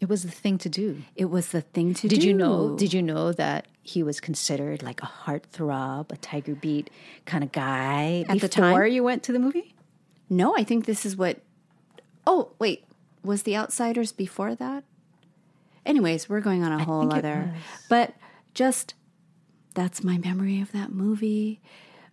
it 0.00 0.08
was 0.08 0.22
the 0.22 0.30
thing 0.30 0.58
to 0.58 0.68
do. 0.68 1.02
It 1.16 1.24
was 1.26 1.48
the 1.48 1.60
thing 1.62 1.94
to 1.94 2.08
do. 2.08 2.14
Did 2.14 2.24
you 2.24 2.32
know? 2.34 2.76
Did 2.76 2.92
you 2.92 3.02
know 3.02 3.32
that 3.32 3.66
he 3.82 4.02
was 4.02 4.20
considered 4.20 4.82
like 4.82 5.02
a 5.02 5.06
heartthrob, 5.06 6.12
a 6.12 6.16
tiger 6.16 6.54
beat 6.54 6.90
kind 7.24 7.42
of 7.42 7.50
guy 7.52 8.24
At 8.28 8.40
the 8.40 8.48
before 8.48 8.82
time? 8.84 8.92
you 8.92 9.02
went 9.02 9.22
to 9.24 9.32
the 9.32 9.38
movie? 9.38 9.74
No, 10.30 10.56
I 10.56 10.62
think 10.64 10.86
this 10.86 11.04
is 11.06 11.16
what. 11.16 11.38
Oh 12.26 12.50
wait, 12.60 12.84
was 13.24 13.42
the 13.44 13.56
Outsiders 13.56 14.12
before 14.12 14.54
that? 14.56 14.84
Anyways, 15.84 16.28
we're 16.28 16.40
going 16.40 16.62
on 16.64 16.72
a 16.72 16.84
whole 16.84 17.12
other. 17.12 17.54
But 17.88 18.12
just 18.56 18.94
that's 19.74 20.02
my 20.02 20.18
memory 20.18 20.60
of 20.60 20.72
that 20.72 20.90
movie. 20.90 21.60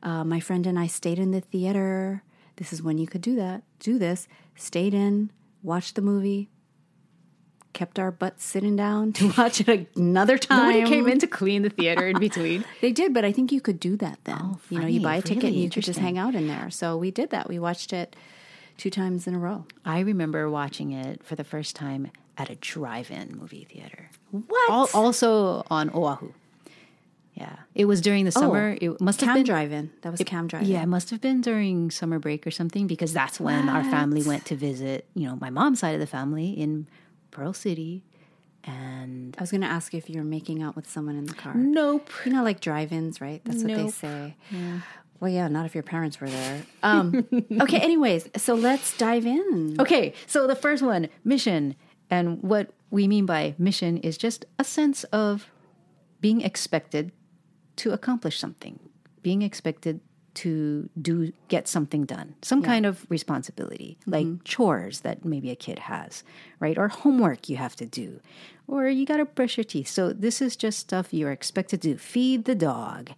Uh, 0.04 0.24
my 0.26 0.42
friend 0.42 0.68
and 0.68 0.78
I 0.78 0.88
stayed 0.88 1.18
in 1.18 1.32
the 1.32 1.40
theater. 1.40 2.22
This 2.58 2.74
is 2.74 2.84
when 2.84 2.98
you 2.98 3.08
could 3.08 3.22
do 3.22 3.36
that. 3.38 3.64
Do 3.80 3.98
this. 3.98 4.28
Stayed 4.56 4.94
in, 4.94 5.32
watched 5.64 5.96
the 5.96 6.02
movie, 6.02 6.50
kept 7.72 7.98
our 7.98 8.12
butts 8.12 8.44
sitting 8.44 8.76
down 8.76 9.14
to 9.14 9.32
watch 9.38 9.62
it 9.62 9.88
another 9.96 10.38
time. 10.38 10.74
Nobody 10.74 10.90
came 10.94 11.08
in 11.08 11.20
to 11.20 11.28
clean 11.28 11.62
the 11.62 11.70
theater 11.70 12.06
in 12.08 12.20
between. 12.20 12.66
They 12.82 12.92
did, 12.92 13.14
but 13.14 13.24
I 13.24 13.32
think 13.32 13.54
you 13.54 13.62
could 13.62 13.80
do 13.80 13.96
that 13.98 14.20
then. 14.26 14.38
Oh, 14.40 14.60
you 14.70 14.80
know, 14.80 14.88
you 14.88 15.00
buy 15.00 15.16
a 15.16 15.22
ticket 15.22 15.44
Really 15.44 15.56
and 15.56 15.64
you 15.64 15.70
could 15.70 15.84
just 15.84 16.00
hang 16.00 16.18
out 16.18 16.36
in 16.36 16.48
there. 16.50 16.70
So 16.70 16.98
we 16.98 17.10
did 17.10 17.30
that. 17.30 17.48
We 17.48 17.58
watched 17.58 17.94
it 17.94 18.16
two 18.78 18.90
times 18.90 19.26
in 19.26 19.34
a 19.34 19.40
row. 19.40 19.66
I 19.86 20.00
remember 20.02 20.50
watching 20.50 20.92
it 20.92 21.24
for 21.24 21.36
the 21.38 21.46
first 21.46 21.78
time 21.78 22.12
at 22.38 22.50
a 22.50 22.56
drive-in 22.56 23.38
movie 23.40 23.66
theater. 23.72 24.10
What? 24.32 24.70
Al- 24.72 24.90
also 24.94 25.64
on 25.70 25.90
Oahu. 25.94 26.32
Yeah, 27.36 27.56
it 27.74 27.86
was 27.86 28.00
during 28.02 28.26
the 28.26 28.32
summer. 28.32 28.78
it 28.80 29.02
must 29.02 29.22
have 29.22 29.34
been 29.34 29.44
drive-in. 29.44 29.92
That 30.02 30.12
was 30.12 30.22
Kam 30.24 30.46
drive-in. 30.48 30.70
Yeah, 30.70 30.84
it 30.84 30.88
must 30.88 31.10
have 31.10 31.20
been 31.20 31.42
during 31.42 31.90
summer 31.90 32.20
break 32.20 32.46
or 32.46 32.52
something 32.52 32.86
because 32.86 33.12
that's 33.12 33.40
when 33.40 33.70
our 33.70 33.84
family 33.84 34.22
went 34.22 34.46
to 34.46 34.56
visit, 34.56 35.08
you 35.16 35.28
know, 35.28 35.36
my 35.42 35.50
mom's 35.50 35.80
side 35.80 35.96
of 35.96 36.00
the 36.00 36.06
family 36.08 36.52
in 36.52 36.88
Pearl 37.32 37.54
City. 37.54 38.04
And 38.66 39.36
I 39.38 39.42
was 39.42 39.50
going 39.52 39.62
to 39.62 39.68
ask 39.68 39.94
if 39.94 40.10
you 40.10 40.20
were 40.20 40.24
making 40.26 40.62
out 40.62 40.76
with 40.76 40.90
someone 40.90 41.16
in 41.16 41.26
the 41.26 41.34
car. 41.34 41.54
nope. 41.56 42.10
You 42.26 42.32
know, 42.34 42.44
like 42.44 42.60
drive-ins, 42.62 43.20
right? 43.20 43.42
That's 43.46 43.58
what 43.64 43.68
they 43.68 43.84
Nope. 43.84 43.94
say. 43.94 44.36
Well, 45.20 45.32
yeah, 45.32 45.48
not 45.48 45.66
if 45.66 45.74
your 45.74 45.84
parents 45.84 46.20
were 46.22 46.30
there. 46.30 46.64
Um, 46.84 47.26
okay, 47.62 47.80
anyways, 47.80 48.30
so 48.38 48.54
let's 48.56 48.96
dive 48.98 49.26
in. 49.26 49.76
Okay, 49.80 50.14
so 50.28 50.48
the 50.48 50.56
first 50.56 50.84
one, 50.84 51.08
mission. 51.24 51.76
And 52.14 52.44
what 52.44 52.70
we 52.92 53.08
mean 53.08 53.26
by 53.26 53.56
mission 53.58 53.98
is 53.98 54.20
just 54.20 54.46
a 54.60 54.64
sense 54.64 55.04
of 55.06 55.50
being 56.22 56.42
expected 56.42 57.12
to 57.78 57.92
accomplish 57.92 58.38
something, 58.38 58.80
being 59.24 59.42
expected 59.42 60.00
to 60.36 60.90
do 61.02 61.34
get 61.48 61.68
something 61.68 62.06
done, 62.06 62.36
some 62.44 62.62
kind 62.62 62.86
of 62.86 63.10
responsibility, 63.10 63.98
mm-hmm. 64.02 64.12
like 64.12 64.44
chores 64.44 65.02
that 65.02 65.26
maybe 65.26 65.50
a 65.50 65.56
kid 65.56 65.80
has, 65.80 66.24
right? 66.60 66.78
Or 66.78 66.88
homework 66.88 67.50
you 67.50 67.58
have 67.58 67.76
to 67.78 67.88
do, 67.88 68.20
or 68.68 68.88
you 68.88 69.08
got 69.08 69.18
to 69.18 69.26
brush 69.26 69.58
your 69.58 69.64
teeth. 69.64 69.88
So 69.88 70.14
this 70.14 70.40
is 70.40 70.56
just 70.56 70.78
stuff 70.78 71.16
you're 71.16 71.32
expected 71.32 71.82
to 71.82 71.94
do. 71.94 71.98
Feed 71.98 72.46
the 72.46 72.54
dog. 72.56 73.10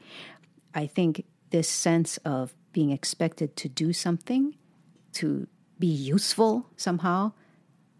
I 0.73 0.87
think 0.87 1.25
this 1.49 1.67
sense 1.67 2.15
of 2.23 2.53
being 2.71 2.91
expected 2.91 3.57
to 3.57 3.67
do 3.67 3.91
something, 3.91 4.55
to 5.13 5.47
be 5.79 5.87
useful 5.87 6.67
somehow, 6.77 7.33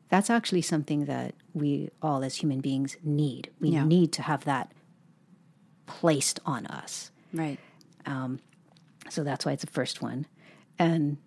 that's 0.09 0.29
actually 0.29 0.61
something 0.61 1.05
that 1.05 1.33
we 1.53 1.89
all 2.01 2.23
as 2.23 2.35
human 2.35 2.61
beings 2.61 2.97
need. 3.03 3.49
We 3.59 3.69
Yeah. 3.69 3.85
need 3.85 4.11
to 4.13 4.21
have 4.21 4.45
that 4.45 4.71
placed 5.87 6.39
on 6.45 6.65
us. 6.67 7.11
Right. 7.33 7.59
Um, 8.05 8.39
so 9.09 9.23
that's 9.23 9.45
why 9.45 9.53
it's 9.53 9.63
the 9.65 9.71
first 9.71 10.01
one. 10.01 10.25
And 10.79 11.17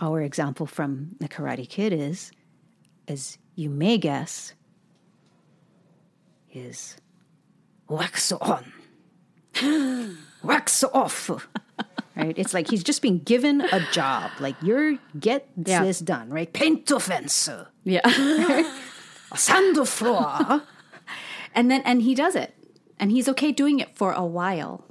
our 0.00 0.20
example 0.22 0.66
from 0.66 1.16
the 1.20 1.28
Karate 1.28 1.68
Kid 1.68 1.92
is, 1.92 2.30
as 3.08 3.38
you 3.54 3.70
may 3.70 3.98
guess, 3.98 4.54
is 6.52 6.96
wax 7.88 8.32
on, 8.32 8.72
wax 10.42 10.84
off. 10.84 11.48
Right? 12.16 12.34
It's 12.38 12.54
like 12.54 12.70
he's 12.70 12.82
just 12.82 13.02
being 13.02 13.18
given 13.18 13.60
a 13.60 13.80
job. 13.92 14.30
Like 14.40 14.56
you're 14.62 14.98
get 15.20 15.48
Yeah. 15.64 15.84
this 15.84 15.98
done, 16.00 16.30
right? 16.30 16.50
Paint 16.50 16.86
the 16.86 16.98
fence, 16.98 17.48
Yeah. 17.84 18.00
sand 19.34 19.76
the 19.76 19.84
floor. 19.84 20.62
and 21.54 21.70
then, 21.70 21.82
and 21.84 22.02
he 22.02 22.14
does 22.14 22.34
it. 22.34 22.54
And 22.98 23.10
he's 23.12 23.28
okay 23.28 23.52
doing 23.52 23.80
it 23.80 23.94
for 23.94 24.12
a 24.12 24.24
while. 24.24 24.84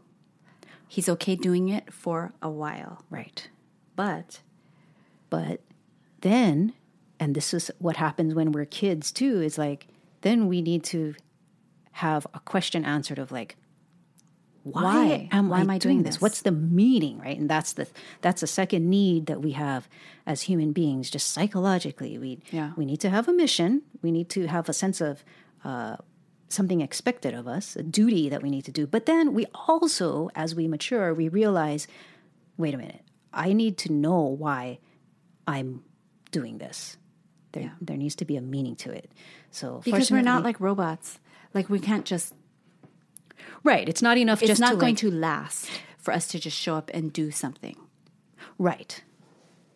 He's 0.88 1.10
okay 1.10 1.36
doing 1.36 1.70
it 1.70 1.92
for 1.92 2.34
a 2.42 2.50
while. 2.50 3.04
right. 3.10 3.50
But 3.96 4.42
But 5.32 5.62
then, 6.22 6.74
and 7.20 7.36
this 7.36 7.54
is 7.54 7.72
what 7.80 7.98
happens 7.98 8.36
when 8.36 8.52
we're 8.52 8.66
kids 8.66 9.12
too, 9.12 9.42
is 9.42 9.58
like, 9.58 9.88
then 10.22 10.48
we 10.48 10.62
need 10.62 10.84
to 10.86 11.16
have 11.94 12.28
a 12.34 12.40
question 12.40 12.86
answered 12.86 13.18
of 13.20 13.32
like, 13.32 13.56
why, 14.66 14.82
Why? 14.84 15.30
am 15.32 15.50
Why 15.50 15.60
I 15.60 15.62
am 15.62 15.70
I 15.70 15.78
doing 15.78 16.02
this? 16.02 16.16
this? 16.16 16.22
What's 16.22 16.42
the 16.42 16.52
meaning, 16.52 17.20
right? 17.20 17.38
And 17.38 17.48
that's 17.48 17.74
the 17.74 17.88
that's 18.22 18.42
the 18.42 18.48
second 18.48 18.90
need 18.90 19.28
that 19.28 19.40
we 19.40 19.52
have 19.52 19.88
as 20.26 20.42
human 20.44 20.72
beings, 20.74 21.12
just 21.12 21.30
psychologically. 21.32 22.18
We 22.18 22.40
Yeah. 22.52 22.72
we 22.76 22.84
need 22.84 23.00
to 23.02 23.10
have 23.12 23.28
a 23.28 23.34
mission. 23.34 23.84
We 24.02 24.12
need 24.12 24.28
to 24.30 24.48
have 24.48 24.68
a 24.68 24.74
sense 24.74 25.02
of 25.02 25.24
uh, 25.64 25.98
something 26.50 26.82
expected 26.82 27.34
of 27.36 27.48
us, 27.48 27.76
a 27.76 27.84
duty 27.84 28.28
that 28.30 28.42
we 28.42 28.50
need 28.50 28.66
to 28.66 28.72
do. 28.72 28.88
But 28.88 29.06
then 29.06 29.34
we 29.36 29.46
also, 29.68 30.30
as 30.36 30.56
we 30.56 30.68
mature, 30.68 31.14
we 31.14 31.28
realize, 31.28 31.88
wait 32.58 32.74
a 32.74 32.78
minute, 32.78 33.02
I 33.34 33.54
need 33.54 33.78
to 33.80 33.92
know 33.92 34.22
why 34.22 34.80
I'm 35.48 35.84
doing 36.32 36.58
this. 36.58 36.98
There, 37.52 37.64
Yeah. 37.64 37.70
there 37.82 37.98
needs 37.98 38.16
to 38.16 38.26
be 38.26 38.36
a 38.36 38.42
meaning 38.42 38.76
to 38.78 38.92
it. 38.92 39.12
So 39.52 39.82
because 39.86 40.10
we're 40.12 40.22
not 40.34 40.44
like 40.44 40.60
robots. 40.60 41.20
Like 41.54 41.70
we 41.70 41.80
can't 41.80 42.06
just 42.06 42.34
right. 43.64 43.88
It's 43.90 44.02
not 44.02 44.18
enough 44.18 44.42
it's 44.42 44.48
just 44.50 44.62
not 44.62 44.72
to 44.72 44.78
going 44.78 44.94
like- 44.96 45.00
to 45.02 45.12
last 45.12 45.70
for 45.98 46.14
us 46.14 46.28
to 46.28 46.40
just 46.40 46.58
show 46.58 46.76
up 46.76 46.92
and 46.94 47.12
do 47.12 47.32
something. 47.32 47.76
Right. 48.58 49.02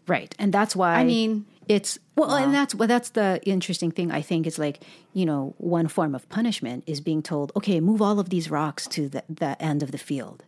Right. 0.08 0.34
And 0.40 0.54
that's 0.54 0.76
why 0.76 0.96
I 0.96 1.04
mean- 1.04 1.46
it's 1.68 2.00
well 2.16 2.34
and 2.36 2.52
that's 2.54 2.74
well 2.74 2.88
that's 2.88 3.12
the 3.12 3.40
interesting 3.46 3.92
thing 3.92 4.12
I 4.12 4.22
think 4.24 4.48
is 4.48 4.58
like, 4.58 4.84
you 5.14 5.24
know, 5.26 5.54
one 5.58 5.88
form 5.88 6.16
of 6.16 6.28
punishment 6.30 6.84
is 6.88 7.00
being 7.00 7.22
told, 7.22 7.52
"Okay, 7.56 7.80
move 7.80 8.02
all 8.02 8.20
of 8.20 8.30
these 8.30 8.50
rocks 8.50 8.88
to 8.88 9.08
the, 9.08 9.24
the 9.30 9.62
end 9.62 9.84
of 9.84 9.92
the 9.92 10.00
field." 10.00 10.44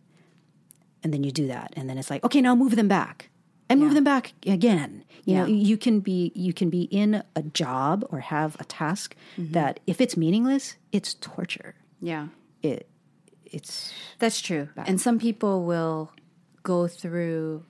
And 1.04 1.12
then 1.14 1.22
you 1.24 1.30
do 1.30 1.46
that 1.46 1.72
and 1.76 1.88
then 1.88 1.96
it's 1.98 2.10
like, 2.10 2.24
"Okay, 2.24 2.40
now 2.40 2.54
move 2.56 2.74
them 2.76 2.88
back." 2.88 3.28
And 3.68 3.78
move 3.80 3.90
Yeah. 3.90 3.94
them 3.94 4.04
back 4.04 4.32
again. 4.46 5.04
You 5.24 5.34
know, 5.36 5.46
you 5.46 5.76
can 5.78 6.00
be 6.00 6.32
you 6.34 6.52
can 6.52 6.68
be 6.68 6.82
in 6.82 7.22
a 7.36 7.42
job 7.42 8.04
or 8.10 8.18
have 8.18 8.56
a 8.58 8.64
task 8.64 9.14
Mm-hmm. 9.38 9.52
that 9.52 9.78
if 9.86 10.00
it's 10.00 10.16
meaningless, 10.16 10.74
it's 10.90 11.14
torture. 11.14 11.76
Yeah. 12.00 12.28
It 12.62 12.88
it's 13.52 13.92
That's 14.18 14.40
true. 14.40 14.68
And 14.76 15.00
some 15.00 15.18
people 15.18 15.64
will 15.64 16.12
go 16.62 16.88
through 16.88 17.64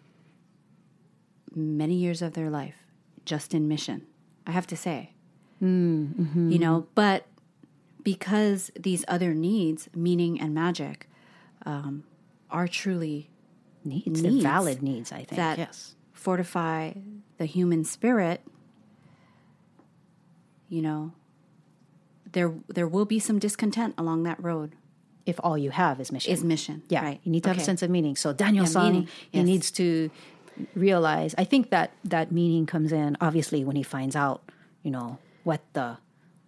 many 1.55 1.95
years 1.95 2.23
of 2.23 2.35
their 2.35 2.51
life 2.51 2.77
just 3.25 3.55
in 3.55 3.69
mission. 3.69 4.07
I 4.47 4.53
have 4.53 4.67
to 4.69 4.77
say. 4.77 5.11
You 6.51 6.59
know, 6.59 6.89
but 6.97 7.27
because 8.03 8.73
these 8.79 9.05
other 9.07 9.33
needs, 9.33 9.89
meaning 9.95 10.41
and 10.41 10.53
magic, 10.53 11.09
um, 11.65 12.03
are 12.51 12.67
truly 12.67 13.31
needs, 13.85 14.23
Needs 14.23 14.43
valid 14.43 14.83
needs, 14.83 15.13
I 15.13 15.19
think. 15.19 15.37
that 15.37 15.59
yes. 15.59 15.95
fortify 16.13 16.95
the 17.39 17.47
human 17.47 17.85
spirit, 17.85 18.41
you 20.69 20.83
know, 20.83 21.13
there 22.33 22.53
there 22.69 22.89
will 22.89 23.05
be 23.05 23.19
some 23.21 23.39
discontent 23.39 23.95
along 23.97 24.25
that 24.25 24.43
road. 24.43 24.75
If 25.25 25.39
all 25.43 25.57
you 25.57 25.71
have 25.71 26.01
is 26.01 26.11
mission. 26.11 26.33
Is 26.33 26.43
mission, 26.45 26.83
Yeah, 26.89 27.03
right. 27.05 27.21
you 27.23 27.31
need 27.33 27.43
to 27.45 27.49
have 27.51 27.59
a 27.59 27.61
sense 27.63 27.83
of 27.83 27.91
meaning. 27.91 28.17
So 28.17 28.33
Daniel 28.33 28.65
Yeah, 28.65 28.71
san, 28.71 28.85
meaning, 28.93 29.09
he 29.31 29.39
yes. 29.39 29.47
needs 29.47 29.71
to 29.73 30.11
realize. 30.75 31.35
I 31.39 31.45
think 31.45 31.71
that 31.71 31.93
that 32.05 32.33
meaning 32.33 32.67
comes 32.67 32.93
in 32.93 33.17
obviously 33.21 33.65
when 33.65 33.77
he 33.77 33.83
finds 33.83 34.17
out, 34.17 34.43
you 34.83 34.91
know, 34.91 35.19
what 35.45 35.61
the 35.75 35.99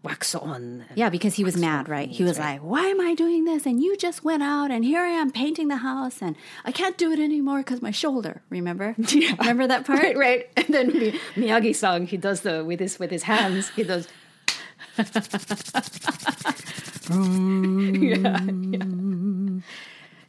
wax 0.03 0.35
on. 0.35 0.85
Yeah, 0.95 1.09
because 1.09 1.35
he 1.35 1.45
was 1.45 1.57
mad, 1.57 1.89
right? 1.89 2.11
He 2.11 2.25
was 2.25 2.39
like, 2.39 2.61
"Why 2.61 2.85
am 2.89 3.01
I 3.01 3.15
doing 3.15 3.45
this?" 3.47 3.65
And 3.65 3.83
you 3.83 3.97
just 3.97 4.23
went 4.23 4.43
out, 4.43 4.71
and 4.71 4.85
here 4.85 5.01
I 5.01 5.09
am 5.09 5.31
painting 5.31 5.69
the 5.69 5.79
house, 5.79 6.21
and 6.21 6.37
I 6.65 6.73
can't 6.73 6.99
do 6.99 7.11
it 7.11 7.19
anymore 7.19 7.59
because 7.59 7.81
my 7.81 7.91
shoulder. 7.93 8.43
Remember? 8.51 8.95
Remember 9.39 9.67
that 9.67 9.87
part? 9.87 10.01
Right, 10.01 10.17
right. 10.17 10.51
And 10.59 10.67
then 10.69 10.87
Mi- 10.89 11.19
Miyagi-san, 11.37 12.07
he 12.07 12.19
does 12.19 12.43
the 12.43 12.63
with 12.65 12.81
his 12.81 12.99
with 12.99 13.11
his 13.11 13.23
hands. 13.23 13.71
He 13.71 13.83
does. 13.85 14.07
yeah, 17.11 18.41
yeah. 18.41 19.61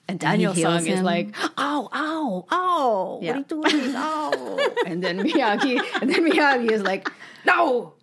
And 0.08 0.20
Daniel 0.20 0.54
heals 0.54 0.84
san 0.84 0.94
is 0.94 1.02
like, 1.02 1.36
ow, 1.58 1.90
ow, 1.92 2.46
ow, 2.52 3.20
Yeah. 3.24 3.40
what 3.40 3.74
are 3.74 3.76
you 3.76 3.82
doing? 3.82 3.96
Ow. 3.96 4.74
and 4.86 5.04
then 5.04 5.20
Miyagi, 5.20 5.82
and 6.00 6.10
then 6.12 6.30
Miyagi 6.30 6.70
is 6.72 6.84
like, 6.84 7.10
no, 7.46 7.94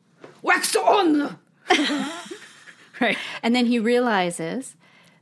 wax 0.42 0.74
on. 0.74 1.38
right. 3.00 3.16
And 3.42 3.54
then 3.54 3.66
he 3.66 3.78
realizes 3.78 4.74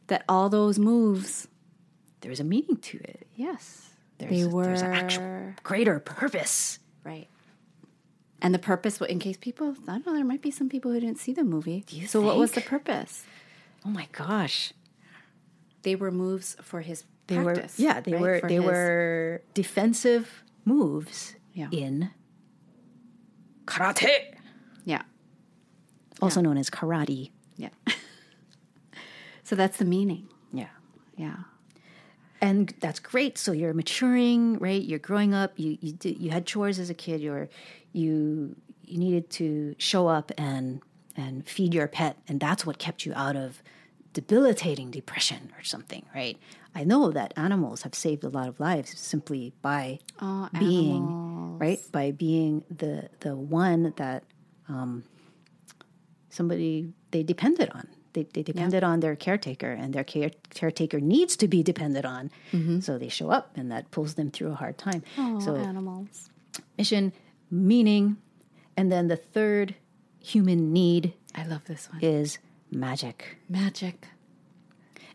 that 0.06 0.24
all 0.28 0.48
those 0.48 0.78
moves, 0.78 1.48
There's 2.22 2.40
a 2.40 2.44
meaning 2.44 2.76
to 2.76 2.98
it. 2.98 3.26
yes, 3.36 3.90
There's, 4.18 4.30
they 4.32 4.44
were 4.46 4.64
there's 4.64 4.82
an 4.82 4.92
actual 4.92 5.52
greater 5.62 6.00
purpose. 6.00 6.78
right. 7.04 7.28
And 8.42 8.54
the 8.54 8.58
purpose, 8.58 8.98
in 9.02 9.18
case 9.18 9.36
people, 9.36 9.74
I 9.86 9.92
don't 9.92 10.06
know, 10.06 10.14
there 10.14 10.24
might 10.24 10.40
be 10.40 10.50
some 10.50 10.70
people 10.70 10.90
who 10.90 10.98
didn't 10.98 11.18
see 11.18 11.34
the 11.34 11.44
movie. 11.44 11.84
so, 12.06 12.22
what 12.22 12.38
was 12.38 12.52
the 12.52 12.62
purpose? 12.62 13.24
Oh 13.84 13.88
my 13.90 14.06
gosh. 14.12 14.72
They 15.82 15.94
were 15.96 16.10
moves 16.10 16.56
for 16.62 16.80
his 16.82 17.04
They 17.26 17.36
practice. 17.42 17.78
were 17.78 17.84
yeah, 17.84 18.00
they 18.00 18.12
right? 18.12 18.20
were 18.20 18.40
For 18.40 18.48
they 18.48 18.54
his- 18.56 18.64
were 18.64 19.42
defensive 19.54 20.42
moves 20.64 21.34
Yeah. 21.54 21.68
in 21.72 22.10
karate, 23.66 24.34
yeah, 24.84 25.02
also 26.20 26.40
known 26.40 26.58
as 26.58 26.68
karate. 26.70 27.30
yeah. 27.56 27.70
so 29.44 29.56
that's 29.56 29.76
the 29.78 29.84
meaning. 29.84 30.28
Yeah. 30.52 30.68
Yeah. 31.16 31.36
And 32.40 32.72
that's 32.80 32.98
great. 33.00 33.36
So 33.36 33.52
you're 33.52 33.74
maturing, 33.74 34.58
right? 34.58 34.82
You're 34.82 34.98
growing 34.98 35.34
up. 35.34 35.52
You 35.58 35.76
you 35.80 35.92
did, 35.92 36.18
you 36.18 36.30
had 36.30 36.46
chores 36.46 36.78
as 36.78 36.88
a 36.90 36.94
kid. 36.94 37.20
You're 37.20 37.48
you 37.92 38.56
you 38.84 38.98
needed 38.98 39.30
to 39.30 39.74
show 39.78 40.08
up 40.08 40.32
and 40.38 40.80
and 41.16 41.46
feed 41.48 41.74
your 41.74 41.88
pet, 41.88 42.16
and 42.28 42.38
that's 42.40 42.64
what 42.64 42.78
kept 42.78 43.04
you 43.04 43.12
out 43.14 43.36
of 43.36 43.62
debilitating 44.12 44.90
depression 44.90 45.52
or 45.56 45.62
something, 45.62 46.04
right? 46.14 46.36
I 46.74 46.84
know 46.84 47.10
that 47.12 47.32
animals 47.36 47.82
have 47.82 47.94
saved 47.94 48.24
a 48.24 48.28
lot 48.28 48.48
of 48.48 48.58
lives 48.60 48.98
simply 48.98 49.52
by 49.62 49.98
Oh, 50.20 50.48
being 50.58 51.14
right 51.60 51.80
by 51.92 52.10
being 52.10 52.64
the 52.70 53.08
the 53.20 53.36
one 53.36 53.92
that 53.96 54.24
um, 54.68 55.04
somebody 56.28 56.92
they 57.10 57.22
depended 57.22 57.70
on. 57.70 57.88
They, 58.12 58.24
they 58.34 58.42
depended 58.42 58.82
on 58.82 58.98
their 59.00 59.14
caretaker, 59.14 59.70
and 59.70 59.94
their 59.94 60.02
care, 60.02 60.30
caretaker 60.52 60.98
needs 60.98 61.36
to 61.36 61.46
be 61.46 61.62
depended 61.62 62.04
on. 62.04 62.30
So 62.80 62.98
they 62.98 63.08
show 63.08 63.30
up, 63.30 63.56
and 63.56 63.70
that 63.70 63.90
pulls 63.92 64.14
them 64.14 64.32
through 64.32 64.50
a 64.50 64.54
hard 64.54 64.78
time. 64.78 65.04
Oh, 65.16 65.38
so 65.38 65.54
animals. 65.54 66.28
mission, 66.76 67.12
meaning, 67.52 68.16
and 68.76 68.90
then 68.90 69.06
the 69.06 69.16
third 69.16 69.76
human 70.20 70.72
need 70.72 71.14
I 71.34 71.44
love 71.44 71.64
this 71.64 71.88
one. 71.90 72.00
is 72.02 72.38
magic. 72.70 73.38
Magic. 73.48 74.06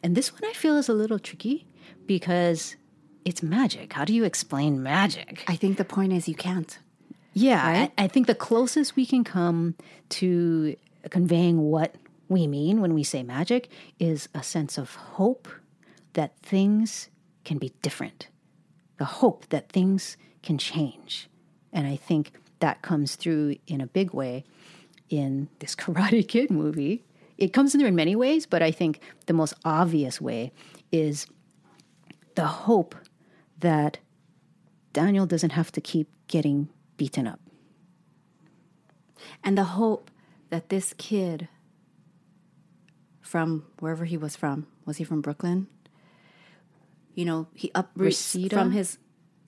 And 0.03 0.15
this 0.15 0.33
one 0.33 0.43
I 0.45 0.53
feel 0.53 0.77
is 0.77 0.89
a 0.89 0.93
little 0.93 1.19
tricky 1.19 1.65
because 2.05 2.75
it's 3.23 3.41
magic. 3.41 3.93
How 3.93 4.05
do 4.05 4.13
you 4.13 4.23
explain 4.23 4.83
magic? 4.83 5.43
I 5.47 5.55
think 5.55 5.77
the 5.77 5.85
point 5.85 6.13
is 6.13 6.27
you 6.27 6.35
can't. 6.35 6.77
Yeah, 7.33 7.65
Right? 7.67 7.91
I, 7.97 8.03
I 8.05 8.07
think 8.07 8.27
the 8.27 8.35
closest 8.35 8.95
we 8.95 9.05
can 9.05 9.23
come 9.23 9.75
to 10.09 10.75
conveying 11.09 11.59
what 11.63 11.95
we 12.29 12.47
mean 12.47 12.81
when 12.81 12.93
we 12.93 13.03
say 13.03 13.23
magic 13.23 13.69
is 13.99 14.29
a 14.33 14.41
sense 14.41 14.77
of 14.77 14.95
hope 14.95 15.47
that 16.13 16.37
things 16.39 17.09
can 17.43 17.57
be 17.57 17.73
different, 17.81 18.29
the 18.97 19.05
hope 19.05 19.49
that 19.49 19.69
things 19.69 20.17
can 20.43 20.57
change. 20.57 21.29
And 21.73 21.85
I 21.87 21.97
think 21.97 22.31
that 22.59 22.81
comes 22.81 23.15
through 23.15 23.57
in 23.67 23.81
a 23.81 23.87
big 23.87 24.13
way 24.13 24.45
in 25.09 25.49
this 25.59 25.75
Karate 25.75 26.27
Kid 26.27 26.51
movie. 26.51 27.03
It 27.37 27.51
comes 27.51 27.73
in 27.73 27.79
there 27.79 27.87
in 27.87 27.95
many 27.95 28.15
ways, 28.15 28.45
but 28.45 28.61
I 28.61 28.71
think 28.71 28.99
the 29.25 29.33
most 29.33 29.53
obvious 29.65 30.21
way 30.21 30.53
is 30.91 31.27
the 32.35 32.45
hope 32.45 32.95
that 33.59 33.97
Daniel 34.93 35.25
doesn't 35.25 35.51
have 35.51 35.71
to 35.73 35.81
keep 35.81 36.07
getting 36.27 36.69
beaten 36.95 37.27
up. 37.27 37.39
And 39.43 39.57
the 39.57 39.63
hope 39.63 40.09
that 40.49 40.69
this 40.69 40.93
kid 40.97 41.49
from 43.21 43.65
wherever 43.79 44.05
he 44.05 44.15
was 44.15 44.35
from, 44.35 44.67
was 44.85 44.97
he 44.97 45.03
from 45.03 45.21
Brooklyn? 45.21 45.67
You 47.15 47.25
know, 47.25 47.47
he 47.53 47.71
uproots 47.75 48.37
from 48.49 48.71
his 48.71 48.97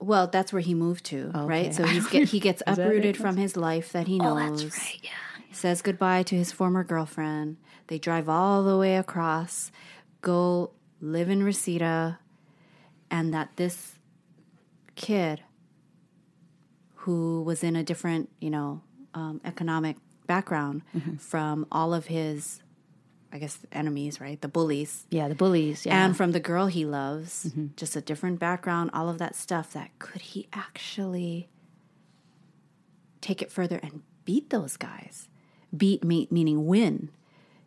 well, 0.00 0.28
that's 0.28 0.52
where 0.52 0.62
he 0.62 0.74
moved 0.74 1.06
to, 1.06 1.30
right? 1.34 1.74
So 1.74 1.82
he's 1.86 2.06
get, 2.08 2.28
he 2.28 2.38
gets 2.38 2.62
uprooted 2.66 3.16
from 3.16 3.36
his 3.36 3.56
life 3.56 3.92
that 3.92 4.06
he 4.06 4.20
oh, 4.20 4.36
knows. 4.36 4.76
yeah. 5.02 5.10
Says 5.52 5.82
goodbye 5.82 6.22
to 6.24 6.34
his 6.36 6.52
former 6.52 6.84
girlfriend. 6.84 7.56
They 7.88 7.98
drive 7.98 8.28
all 8.28 8.62
the 8.62 8.76
way 8.76 8.96
across, 8.96 9.70
go 10.20 10.72
live 11.00 11.28
in 11.28 11.42
Reseda, 11.42 12.18
and 13.10 13.32
that 13.32 13.56
this 13.56 13.98
kid 14.94 15.42
who 16.94 17.42
was 17.42 17.64
in 17.64 17.76
a 17.76 17.82
different, 17.82 18.28
you 18.40 18.50
know, 18.50 18.82
um, 19.14 19.40
economic 19.44 19.96
background 20.26 20.82
from 21.18 21.66
all 21.72 21.94
of 21.94 22.06
his, 22.06 22.62
I 23.32 23.38
guess, 23.38 23.58
enemies, 23.72 24.20
right? 24.20 24.40
The 24.40 24.48
bullies. 24.48 25.06
Yeah, 25.10 25.28
the 25.28 25.34
bullies. 25.34 25.86
Yeah. 25.86 26.04
And 26.04 26.16
from 26.16 26.32
the 26.32 26.40
girl 26.40 26.66
he 26.66 26.84
loves, 26.84 27.50
just 27.76 27.96
a 27.96 28.00
different 28.02 28.38
background, 28.38 28.90
all 28.92 29.08
of 29.08 29.18
that 29.18 29.34
stuff. 29.34 29.72
That 29.72 29.98
could 29.98 30.20
he 30.20 30.48
actually 30.52 31.48
take 33.20 33.40
it 33.40 33.50
further 33.50 33.80
and 33.82 34.02
beat 34.24 34.50
those 34.50 34.76
guys? 34.76 35.28
Beat 35.76 36.02
me, 36.04 36.28
meaning 36.30 36.66
win. 36.66 37.10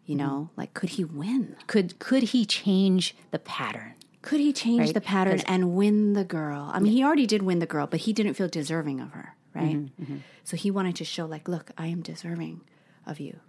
You 0.06 0.16
know, 0.16 0.50
mm-hmm. 0.50 0.60
like 0.60 0.74
could 0.74 0.90
he 0.90 1.04
win? 1.06 1.56
could 1.68 2.00
could 2.00 2.24
he 2.24 2.46
change 2.46 3.16
the 3.32 3.40
pattern? 3.40 3.94
Could 4.22 4.40
he 4.40 4.52
change 4.54 4.80
Right, 4.82 4.94
the 4.94 5.02
pattern 5.02 5.42
and 5.48 5.74
win 5.76 6.14
the 6.14 6.24
girl? 6.24 6.70
I 6.74 6.80
mean, 6.80 6.92
he 6.92 7.04
already 7.04 7.26
did 7.26 7.42
win 7.42 7.60
the 7.60 7.66
girl, 7.66 7.88
but 7.88 8.02
he 8.02 8.14
didn't 8.14 8.36
feel 8.36 8.48
deserving 8.48 9.00
of 9.00 9.12
her, 9.12 9.36
mm-hmm, 9.56 9.66
right? 9.66 9.76
Mm-hmm. 10.00 10.18
So 10.44 10.58
he 10.58 10.70
wanted 10.70 10.96
to 10.98 11.06
show, 11.06 11.26
like, 11.26 11.48
look, 11.48 11.72
I 11.78 11.88
am 11.88 12.02
deserving 12.02 12.62
of 13.08 13.20
you. 13.20 13.40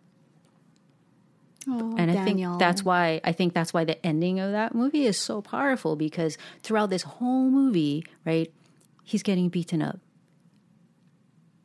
Oh, 1.69 1.95
And 1.99 2.11
I 2.11 2.15
Daniel. 2.15 2.53
think 2.53 2.59
that's 2.61 2.83
why 2.85 3.21
I 3.23 3.33
think 3.33 3.55
that's 3.55 3.73
why 3.75 3.85
the 3.85 4.05
ending 4.05 4.41
of 4.41 4.53
that 4.53 4.75
movie 4.75 5.05
is 5.07 5.19
so 5.19 5.43
powerful 5.43 5.95
because 5.97 6.39
throughout 6.63 6.91
this 6.91 7.03
whole 7.03 7.51
movie, 7.51 8.05
right, 8.25 8.53
he's 9.05 9.23
getting 9.23 9.49
beaten 9.49 9.83
up. 9.83 10.01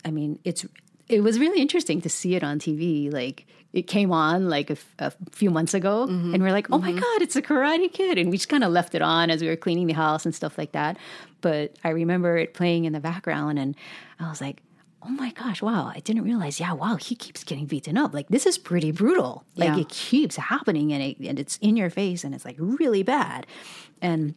I 0.05 0.11
mean, 0.11 0.39
it's 0.43 0.65
it 1.09 1.21
was 1.21 1.39
really 1.39 1.61
interesting 1.61 2.01
to 2.01 2.09
see 2.09 2.35
it 2.35 2.43
on 2.43 2.59
TV. 2.59 3.11
Like 3.11 3.45
it 3.73 3.83
came 3.83 4.11
on 4.11 4.49
like 4.49 4.69
a, 4.69 4.73
f- 4.73 4.95
a 4.99 5.13
few 5.31 5.49
months 5.49 5.73
ago, 5.73 6.07
mm-hmm. 6.07 6.33
and 6.33 6.43
we're 6.43 6.51
like, 6.51 6.67
"Oh 6.71 6.77
my 6.77 6.91
mm-hmm. 6.91 6.99
god, 6.99 7.21
it's 7.21 7.35
a 7.35 7.41
Karate 7.41 7.91
Kid!" 7.91 8.17
And 8.17 8.29
we 8.29 8.37
just 8.37 8.49
kind 8.49 8.63
of 8.63 8.71
left 8.71 8.95
it 8.95 9.01
on 9.01 9.29
as 9.29 9.41
we 9.41 9.47
were 9.47 9.55
cleaning 9.55 9.87
the 9.87 9.93
house 9.93 10.25
and 10.25 10.33
stuff 10.33 10.57
like 10.57 10.71
that. 10.71 10.97
But 11.41 11.75
I 11.83 11.89
remember 11.89 12.37
it 12.37 12.53
playing 12.53 12.85
in 12.85 12.93
the 12.93 12.99
background, 12.99 13.59
and 13.59 13.75
I 14.19 14.29
was 14.29 14.41
like, 14.41 14.61
"Oh 15.03 15.09
my 15.09 15.31
gosh, 15.31 15.61
wow! 15.61 15.91
I 15.93 15.99
didn't 15.99 16.23
realize. 16.23 16.59
Yeah, 16.59 16.73
wow, 16.73 16.95
he 16.95 17.15
keeps 17.15 17.43
getting 17.43 17.65
beaten 17.65 17.97
up. 17.97 18.13
Like 18.13 18.29
this 18.29 18.45
is 18.45 18.57
pretty 18.57 18.91
brutal. 18.91 19.45
Like 19.55 19.75
Yeah. 19.75 19.81
it 19.81 19.89
keeps 19.89 20.37
happening, 20.37 20.93
and 20.93 21.03
it, 21.03 21.19
and 21.19 21.39
it's 21.39 21.57
in 21.57 21.77
your 21.77 21.89
face, 21.89 22.23
and 22.23 22.33
it's 22.33 22.45
like 22.45 22.57
really 22.59 23.03
bad." 23.03 23.45
And 24.01 24.35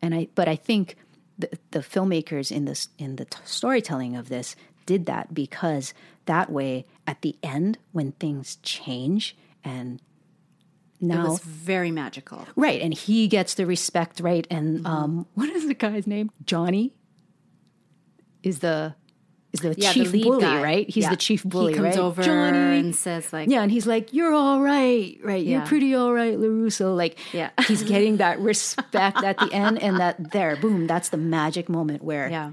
and 0.00 0.14
I 0.14 0.28
but 0.34 0.48
I 0.48 0.56
think 0.56 0.96
the, 1.38 1.50
the 1.70 1.80
filmmakers 1.80 2.50
in 2.52 2.64
this 2.64 2.88
in 2.98 3.16
the 3.16 3.24
t- 3.24 3.38
storytelling 3.44 4.16
of 4.16 4.28
this 4.28 4.56
did 4.86 5.06
that 5.06 5.32
because 5.34 5.94
that 6.26 6.50
way 6.50 6.86
at 7.06 7.22
the 7.22 7.36
end 7.42 7.78
when 7.92 8.12
things 8.12 8.56
change 8.62 9.36
and 9.64 10.00
now 11.00 11.26
it 11.26 11.28
was 11.30 11.40
very 11.40 11.90
magical. 11.90 12.46
right 12.54 12.80
and 12.80 12.94
he 12.94 13.26
gets 13.28 13.54
the 13.54 13.66
respect 13.66 14.20
right 14.20 14.46
and 14.50 14.78
Mm-hmm. 14.80 14.86
um 14.86 15.26
what 15.34 15.48
is 15.50 15.66
the 15.66 15.74
guy's 15.74 16.06
name 16.06 16.30
Johnny 16.44 16.94
is 18.42 18.58
the 18.60 18.94
is 19.52 19.60
the 19.60 19.74
Yeah, 19.76 19.92
chief 19.92 20.10
the 20.12 20.22
bully 20.22 20.40
guy. 20.40 20.62
right 20.62 20.88
he's 20.88 21.04
Yeah. 21.04 21.10
the 21.10 21.16
chief 21.16 21.44
bully 21.44 21.72
He 21.72 21.76
comes 21.78 21.96
right 21.96 21.98
over 21.98 22.22
Johnny 22.22 22.78
and 22.80 22.94
says, 22.96 23.32
like, 23.34 23.50
yeah, 23.50 23.60
and 23.62 23.70
he's 23.70 23.86
like, 23.86 24.14
"You're 24.14 24.32
all 24.32 24.60
right, 24.62 25.18
right? 25.22 25.44
You're 25.44 25.60
pretty 25.66 25.94
all 25.94 26.10
right, 26.12 26.38
LaRusso." 26.38 26.96
Like, 26.96 27.18
Yeah. 27.34 27.50
he's 27.68 27.82
getting 27.82 28.16
that 28.16 28.40
respect 28.50 29.22
at 29.22 29.36
the 29.38 29.52
end, 29.52 29.82
and 29.82 29.98
that 30.00 30.30
there, 30.32 30.56
boom, 30.56 30.86
that's 30.86 31.10
the 31.10 31.18
magic 31.18 31.68
moment 31.68 32.02
where 32.02 32.30
yeah. 32.30 32.52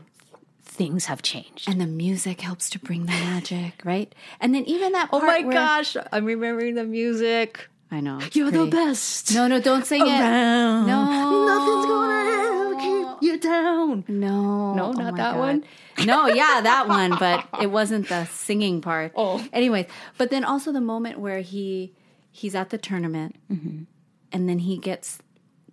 Things 0.80 1.06
have 1.06 1.22
changed. 1.22 1.68
And 1.70 1.80
the 1.80 1.86
music 1.86 2.42
helps 2.42 2.70
to 2.72 2.80
bring 2.80 3.02
the 3.06 3.12
magic, 3.12 3.74
right? 3.84 4.10
And 4.40 4.56
then 4.56 4.64
even 4.66 4.94
that 4.94 5.10
oh 5.14 5.20
my 5.22 5.42
where- 5.42 5.52
gosh, 5.54 5.96
I'm 6.12 6.26
remembering 6.26 6.74
the 6.76 6.86
music. 6.86 7.68
I 7.92 8.00
know. 8.02 8.20
You're 8.34 8.52
the 8.52 8.68
best. 8.68 9.34
No, 9.34 9.48
no, 9.48 9.60
don't 9.60 9.86
sing 9.86 10.02
it. 10.02 10.06
No. 10.08 10.86
nothing's 10.86 11.86
gonna 11.86 12.78
keep 12.80 13.24
you 13.24 13.40
down. 13.40 14.06
No, 14.08 14.74
No, 14.76 14.86
oh 14.86 14.92
not 14.94 15.14
my 15.14 15.18
that 15.18 15.34
God. 15.34 15.38
one? 15.40 15.64
No, 16.06 16.28
yeah, 16.28 16.62
that 16.70 16.88
one, 16.88 17.12
but 17.20 17.46
it 17.62 17.68
wasn't 17.68 18.08
the 18.08 18.26
singing 18.26 18.82
part. 18.82 19.12
Oh. 19.16 19.46
anyways, 19.52 19.88
but 20.18 20.30
then 20.30 20.44
also 20.44 20.72
the 20.72 20.82
moment 20.82 21.20
where 21.20 21.42
he 21.42 21.94
he's 22.32 22.56
at 22.56 22.70
the 22.70 22.78
tournament, 22.78 23.36
Mm-hmm. 23.52 23.84
and 24.32 24.48
then 24.50 24.60
he 24.60 24.78
gets 24.78 25.20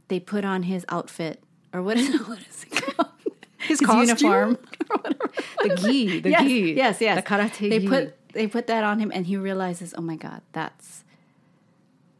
they 0.09 0.19
put 0.21 0.45
on 0.45 0.62
his 0.64 0.85
outfit 0.88 1.42
or 1.73 1.83
what 1.83 1.97
is 1.99 2.09
what 2.29 2.38
is 2.40 2.64
it 2.64 2.73
called? 2.83 3.11
His, 3.68 3.81
costume? 3.81 4.00
uniform. 4.09 4.59
The 5.62 5.74
gi, 5.76 6.20
the 6.20 6.31
yes, 6.31 6.42
gi, 6.42 6.72
yes, 6.76 7.00
yes. 7.00 7.16
the 7.16 7.22
karate 7.22 7.70
They 7.70 7.79
gi. 7.81 7.88
put 7.88 8.33
they 8.33 8.46
put 8.46 8.66
that 8.68 8.85
on 8.85 8.98
him, 9.00 9.11
and 9.14 9.26
he 9.26 9.37
realizes, 9.37 9.94
oh 9.96 10.02
my 10.02 10.16
god, 10.16 10.42
that's 10.52 11.05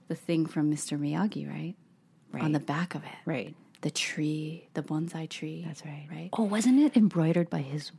the 0.09 0.14
thing 0.14 0.46
from 0.46 0.70
Mr. 0.72 0.98
Miyagi, 0.98 1.48
right? 1.48 1.74
Right 2.32 2.42
On 2.42 2.52
the 2.52 2.61
back 2.61 2.94
of 2.94 3.02
it, 3.04 3.18
right. 3.24 3.54
the 3.82 3.90
tree, 3.90 4.68
the 4.74 4.82
bonsai 4.82 5.28
tree. 5.28 5.62
That's 5.66 5.85
right. 5.85 6.06
Right. 6.11 6.30
Oh, 6.32 6.44
wasn't 6.44 6.80
it 6.80 6.96
embroidered 6.96 7.48
by 7.50 7.61
his 7.61 7.92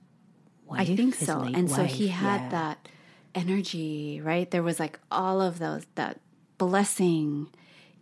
wife? 0.65 0.81
I 0.81 0.85
think 0.95 1.15
his 1.15 1.27
so. 1.27 1.41
And 1.41 1.69
so 1.69 1.83
he 1.83 2.07
had 2.09 2.41
Yeah. 2.41 2.49
that 2.49 2.89
energy, 3.35 4.19
right? 4.21 4.49
There 4.49 4.63
was 4.63 4.79
like 4.79 4.99
all 5.11 5.41
of 5.41 5.59
those 5.59 5.83
that 5.95 6.19
blessing 6.57 7.47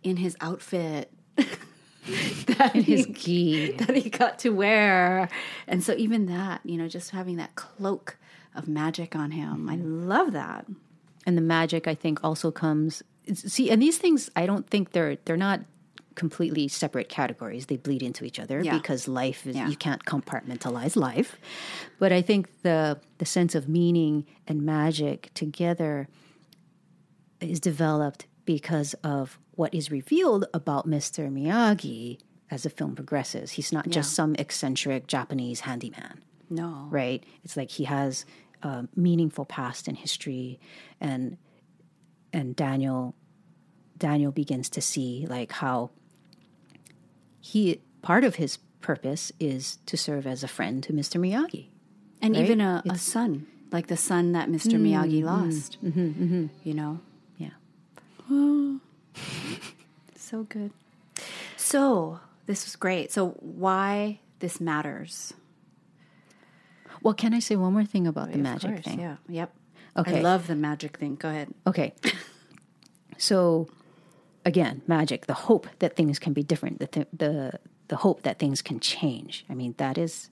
in 0.02 0.16
his 0.16 0.36
outfit 0.40 1.10
that 2.58 2.72
his 2.74 3.06
he, 3.16 3.72
that 3.72 3.94
he 3.96 4.08
got 4.10 4.38
to 4.40 4.50
wear. 4.50 5.28
And 5.66 5.82
so 5.82 5.94
even 5.94 6.26
that, 6.26 6.60
you 6.64 6.76
know, 6.76 6.88
just 6.88 7.10
having 7.10 7.36
that 7.36 7.54
cloak 7.56 8.16
of 8.54 8.68
magic 8.68 9.14
on 9.16 9.30
him. 9.32 9.68
I 9.68 9.76
love 9.76 10.32
that. 10.32 10.66
and 11.26 11.36
the 11.36 11.42
magic 11.42 11.88
i 11.88 11.94
think 11.94 12.20
also 12.22 12.50
comes 12.52 13.02
see 13.34 13.68
and 13.70 13.82
these 13.82 13.98
things 13.98 14.30
i 14.36 14.46
don't 14.46 14.70
think 14.70 14.92
they're 14.92 15.16
they're 15.24 15.36
not 15.36 15.60
completely 16.14 16.68
separate 16.68 17.08
categories 17.08 17.66
they 17.66 17.76
bleed 17.76 18.00
into 18.02 18.24
each 18.24 18.38
other 18.38 18.62
Yeah. 18.62 18.78
because 18.78 19.08
life 19.08 19.44
is 19.46 19.56
Yeah. 19.56 19.68
you 19.68 19.76
can't 19.76 20.04
compartmentalize 20.04 20.94
life 20.96 21.36
but 21.98 22.12
i 22.12 22.22
think 22.22 22.48
the 22.62 23.00
the 23.18 23.26
sense 23.26 23.54
of 23.56 23.68
meaning 23.68 24.24
and 24.46 24.62
magic 24.62 25.30
together 25.34 26.08
is 27.40 27.58
developed 27.60 28.26
because 28.46 28.94
of 29.04 29.38
what 29.52 29.74
is 29.74 29.90
revealed 29.90 30.46
about 30.54 30.88
mr 30.88 31.30
miyagi 31.30 32.18
as 32.50 32.62
the 32.62 32.70
film 32.70 32.94
progresses 32.94 33.52
he's 33.52 33.72
not 33.72 33.88
just 33.88 34.14
some 34.14 34.34
eccentric 34.38 35.06
japanese 35.06 35.60
handyman 35.60 36.22
No. 36.48 36.86
right? 36.90 37.24
It's 37.44 37.56
like 37.56 37.70
he 37.70 37.84
has 37.84 38.24
a 38.62 38.86
meaningful 38.94 39.44
past 39.44 39.88
and 39.88 39.96
history, 39.96 40.58
and 41.00 41.36
and 42.32 42.54
Daniel 42.56 43.14
Daniel 43.98 44.32
begins 44.32 44.68
to 44.70 44.80
see 44.80 45.26
like 45.28 45.52
how 45.52 45.90
he 47.40 47.80
part 48.02 48.24
of 48.24 48.36
his 48.36 48.58
purpose 48.80 49.32
is 49.40 49.78
to 49.86 49.96
serve 49.96 50.26
as 50.26 50.44
a 50.44 50.48
friend 50.48 50.82
to 50.84 50.92
Mr. 50.92 51.20
Miyagi. 51.20 51.68
and 52.22 52.34
right? 52.34 52.44
even 52.44 52.60
a, 52.60 52.82
a 52.88 52.96
son, 52.98 53.46
like 53.72 53.88
the 53.88 53.96
son 53.96 54.32
that 54.32 54.48
Mr. 54.48 54.78
Miyagi 54.80 55.22
mm-hmm. 55.22 55.26
lost. 55.26 55.78
Mm-hmm. 55.84 56.24
Mm-hmm. 56.24 56.46
You 56.62 56.74
know, 56.74 57.00
So 60.16 60.42
good. 60.42 60.72
So 61.56 62.18
this 62.46 62.64
was 62.64 62.74
great. 62.74 63.12
So 63.12 63.28
why 63.40 64.18
this 64.40 64.60
matters? 64.60 65.34
Well, 67.00 67.14
can 67.14 67.32
I 67.32 67.38
say 67.38 67.54
one 67.54 67.72
more 67.72 67.84
thing 67.84 68.08
about 68.08 68.28
the 68.32 68.34
Of 68.34 68.40
magic 68.40 68.70
course, 68.72 68.84
thing? 68.84 68.98
Yeah. 69.00 69.16
Yep. 69.28 69.54
Okay. 69.98 70.18
I 70.18 70.22
love 70.22 70.48
the 70.48 70.56
magic 70.56 70.98
thing. 70.98 71.14
Go 71.14 71.28
ahead. 71.28 71.54
Okay. 71.66 71.94
So 73.18 73.68
again, 74.44 74.82
magic, 74.86 75.26
the 75.26 75.34
hope 75.34 75.68
that 75.78 75.94
things 75.96 76.18
can 76.18 76.32
be 76.32 76.42
different, 76.42 76.80
the 76.80 76.86
th- 76.88 77.08
the 77.12 77.60
the 77.88 77.96
hope 77.96 78.22
that 78.22 78.38
things 78.40 78.60
can 78.62 78.80
change. 78.80 79.44
I 79.48 79.54
mean, 79.54 79.74
that 79.78 79.96
is 79.96 80.28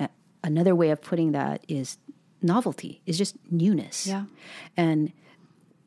a, 0.00 0.08
another 0.42 0.74
way 0.74 0.90
of 0.90 1.00
putting 1.00 1.32
that 1.32 1.64
is 1.68 1.98
novelty, 2.42 3.00
is 3.06 3.16
just 3.16 3.36
newness. 3.50 4.06
Yeah. 4.08 4.24
And 4.76 5.12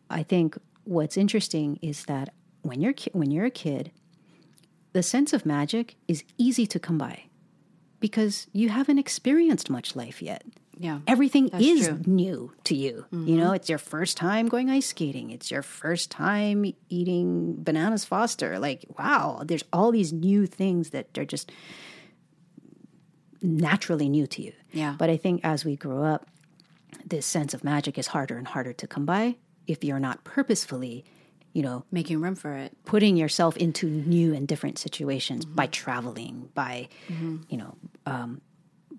I 0.10 0.24
think 0.24 0.58
what's 0.90 1.18
interesting 1.18 1.78
is 1.82 2.06
that 2.06 2.34
when 2.64 2.82
you're 2.82 2.94
ki- 2.94 3.12
when 3.14 3.30
you're 3.32 3.46
a 3.46 3.52
kid, 3.52 3.92
the 4.94 5.04
sense 5.04 5.34
of 5.34 5.46
magic 5.46 5.96
is 6.08 6.24
easy 6.38 6.66
to 6.66 6.80
come 6.80 6.98
by 6.98 7.26
because 8.00 8.48
you 8.54 8.70
haven't 8.70 8.98
experienced 8.98 9.70
much 9.70 9.96
life 9.96 10.22
yet. 10.22 10.44
Yeah. 10.78 11.00
Everything 11.06 11.50
is 11.50 11.88
true. 11.88 11.96
Mm-hmm. 11.96 12.16
new 12.16 12.54
to 12.64 12.76
you. 12.76 13.06
You 13.12 13.36
know, 13.36 13.52
it's 13.52 13.68
your 13.68 13.78
first 13.78 14.16
time 14.16 14.48
going 14.48 14.70
ice 14.70 14.88
skating. 14.88 15.30
It's 15.30 15.52
your 15.52 15.62
first 15.62 16.10
time 16.10 16.74
eating 16.88 17.62
bananas 17.62 18.06
Foster. 18.06 18.58
Like, 18.60 18.86
wow, 18.98 19.42
there's 19.46 19.64
all 19.74 19.92
these 19.92 20.14
new 20.14 20.46
things 20.48 20.92
that 20.92 21.18
are 21.18 21.26
just 21.26 21.52
naturally 23.42 24.08
new 24.08 24.26
to 24.28 24.42
you. 24.42 24.54
Yeah. 24.72 24.96
But 24.98 25.10
I 25.10 25.18
think 25.18 25.42
as 25.44 25.66
we 25.66 25.76
grow 25.76 26.04
up, 26.04 26.28
this 27.06 27.26
sense 27.26 27.54
of 27.54 27.64
magic 27.64 27.98
is 27.98 28.08
harder 28.08 28.38
and 28.38 28.48
harder 28.48 28.72
to 28.74 28.88
come 28.88 29.06
by 29.06 29.36
if 29.70 29.84
you're 29.84 30.00
not 30.00 30.24
purposefully, 30.24 31.06
you 31.54 31.62
know, 31.62 31.84
Making 31.92 32.22
room 32.22 32.36
for 32.36 32.54
it. 32.56 32.76
putting 32.86 33.16
yourself 33.18 33.56
into 33.58 33.88
new 33.88 34.34
and 34.34 34.48
different 34.48 34.78
situations 34.78 35.46
by 35.46 35.68
traveling, 35.68 36.50
by 36.54 36.90
Mm-hmm. 37.08 37.38
you 37.50 37.58
know, 37.58 37.76
um, 38.06 38.42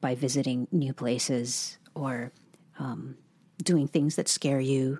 by 0.00 0.14
visiting 0.14 0.66
new 0.72 0.92
places 0.94 1.78
or 1.94 2.32
um, 2.78 3.16
doing 3.62 3.86
things 3.88 4.16
that 4.16 4.28
scare 4.28 4.60
you, 4.60 4.98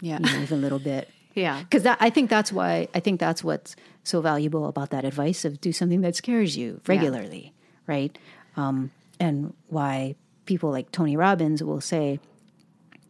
Yeah. 0.00 0.18
you 0.20 0.26
know, 0.32 0.42
even 0.42 0.58
a 0.58 0.62
little 0.62 0.78
bit. 0.80 1.08
Yeah. 1.36 1.60
Because 1.60 1.84
I 1.84 2.08
think 2.08 2.30
that's 2.30 2.50
why 2.50 2.88
I 2.94 3.00
think 3.00 3.20
that's 3.20 3.44
what's 3.44 3.76
so 4.04 4.22
valuable 4.22 4.68
about 4.68 4.88
that 4.90 5.04
advice 5.04 5.44
of 5.44 5.60
do 5.60 5.70
something 5.70 6.00
that 6.00 6.16
scares 6.16 6.56
you 6.56 6.80
regularly, 6.88 7.52
right? 7.86 8.16
Um, 8.56 8.90
and 9.20 9.52
why 9.68 10.14
people 10.46 10.70
like 10.70 10.90
Tony 10.92 11.14
Robbins 11.14 11.62
will 11.62 11.82
say 11.82 12.20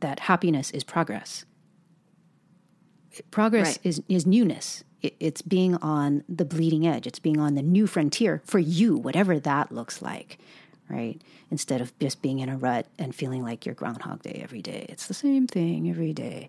that 0.00 0.18
happiness 0.26 0.72
is 0.72 0.82
progress. 0.82 1.44
Progress 3.30 3.78
Right. 3.78 3.78
is 3.86 4.02
is 4.08 4.26
newness. 4.26 4.84
It, 5.02 5.14
it's 5.20 5.42
being 5.42 5.76
on 5.76 6.24
the 6.28 6.44
bleeding 6.44 6.86
edge. 6.86 7.06
It's 7.06 7.18
being 7.18 7.38
on 7.38 7.54
the 7.54 7.62
new 7.62 7.86
frontier 7.86 8.40
for 8.44 8.58
you, 8.58 8.96
whatever 8.96 9.38
that 9.40 9.70
looks 9.72 10.00
like, 10.02 10.38
right? 10.88 11.20
Instead 11.50 11.80
of 11.80 11.96
just 11.98 12.22
being 12.22 12.38
in 12.40 12.48
a 12.48 12.56
rut 12.56 12.86
and 12.98 13.14
feeling 13.14 13.42
like 13.42 13.66
you're 13.66 13.74
Groundhog 13.74 14.22
Day 14.22 14.40
every 14.42 14.62
day. 14.62 14.86
It's 14.88 15.06
the 15.06 15.14
same 15.14 15.46
thing 15.46 15.88
every 15.90 16.12
day. 16.12 16.48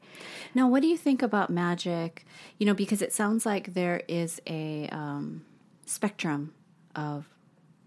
Now, 0.56 0.68
what 0.68 0.82
do 0.82 0.88
you 0.88 0.98
think 0.98 1.22
about 1.22 1.50
magic? 1.50 2.26
You 2.58 2.66
know, 2.66 2.74
because 2.74 3.02
it 3.02 3.14
sounds 3.14 3.46
like 3.46 3.74
there 3.74 4.02
is 4.08 4.42
a 4.48 4.88
um, 4.92 5.44
spectrum 5.86 6.54
of 6.96 7.28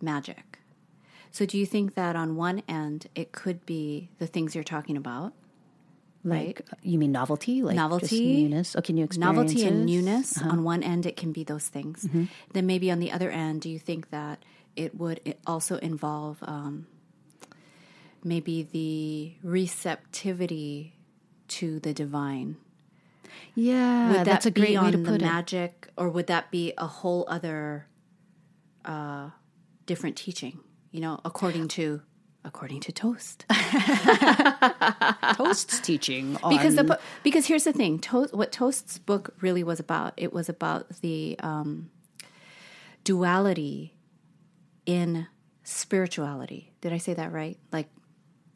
magic. 0.01 0.59
So, 1.33 1.47
do 1.47 1.57
you 1.59 1.67
think 1.67 1.95
that 1.95 2.17
on 2.17 2.37
one 2.37 2.63
end 2.69 3.07
it 3.15 3.33
could 3.33 3.65
be 3.67 4.11
the 4.19 4.27
things 4.27 4.55
you're 4.55 4.63
talking 4.65 4.97
about, 4.97 5.33
Like 6.23 6.63
you 6.83 6.99
mean 6.99 7.13
novelty, 7.13 7.63
like 7.63 7.77
Novelty, 7.77 8.43
newness? 8.43 8.77
Okay, 8.77 8.93
new 8.93 9.09
novelty 9.17 9.65
and 9.65 9.87
newness? 9.87 10.37
Uh-huh. 10.37 10.51
On 10.51 10.65
one 10.65 10.83
end, 10.83 11.07
it 11.07 11.17
can 11.17 11.33
be 11.33 11.45
those 11.45 11.67
things. 11.69 12.05
Mm-hmm. 12.05 12.25
Then 12.53 12.67
maybe 12.67 12.91
on 12.91 12.99
the 12.99 13.11
other 13.11 13.31
end, 13.31 13.63
do 13.63 13.71
you 13.71 13.79
think 13.79 14.11
that 14.11 14.45
it 14.77 14.95
would 14.95 15.35
also 15.47 15.79
involve 15.79 16.39
um, 16.43 16.87
maybe 18.23 18.63
the 18.63 19.33
receptivity 19.43 20.93
to 21.49 21.81
the 21.81 21.95
divine? 21.95 22.57
Yeah, 23.55 24.09
would 24.09 24.17
that 24.19 24.27
that's 24.27 24.47
a 24.47 24.51
be 24.51 24.61
great 24.61 24.71
way 24.73 24.77
on 24.77 24.93
to 24.93 24.99
the 24.99 25.05
put 25.05 25.23
it. 25.23 25.25
magic 25.25 25.89
or 25.97 26.11
would 26.11 26.27
that 26.27 26.51
be 26.51 26.75
a 26.77 26.87
whole 26.87 27.25
other 27.29 27.87
uh, 28.85 29.31
different 29.87 30.17
teaching 30.17 30.61
you 30.91 31.01
know 31.01 31.21
according 31.25 31.69
to 31.69 32.03
according 32.45 32.81
to 32.81 32.93
toast. 32.93 33.45
Toast's 35.37 35.81
teaching 35.81 36.37
on 36.43 36.51
because 36.57 36.75
the 36.77 36.99
because 37.23 37.47
here's 37.47 37.65
the 37.65 37.73
thing 37.73 37.99
toast 37.99 38.35
what 38.35 38.53
toast's 38.53 38.99
book 38.99 39.35
really 39.41 39.63
was 39.63 39.81
about 39.81 40.15
it 40.17 40.33
was 40.33 40.49
about 40.49 40.89
the 41.01 41.37
um, 41.43 41.91
duality 43.05 43.95
in 44.87 45.27
spirituality. 45.63 46.73
Did 46.81 46.93
i 46.93 46.99
say 46.99 47.15
that 47.15 47.33
right? 47.33 47.59
Like 47.73 47.89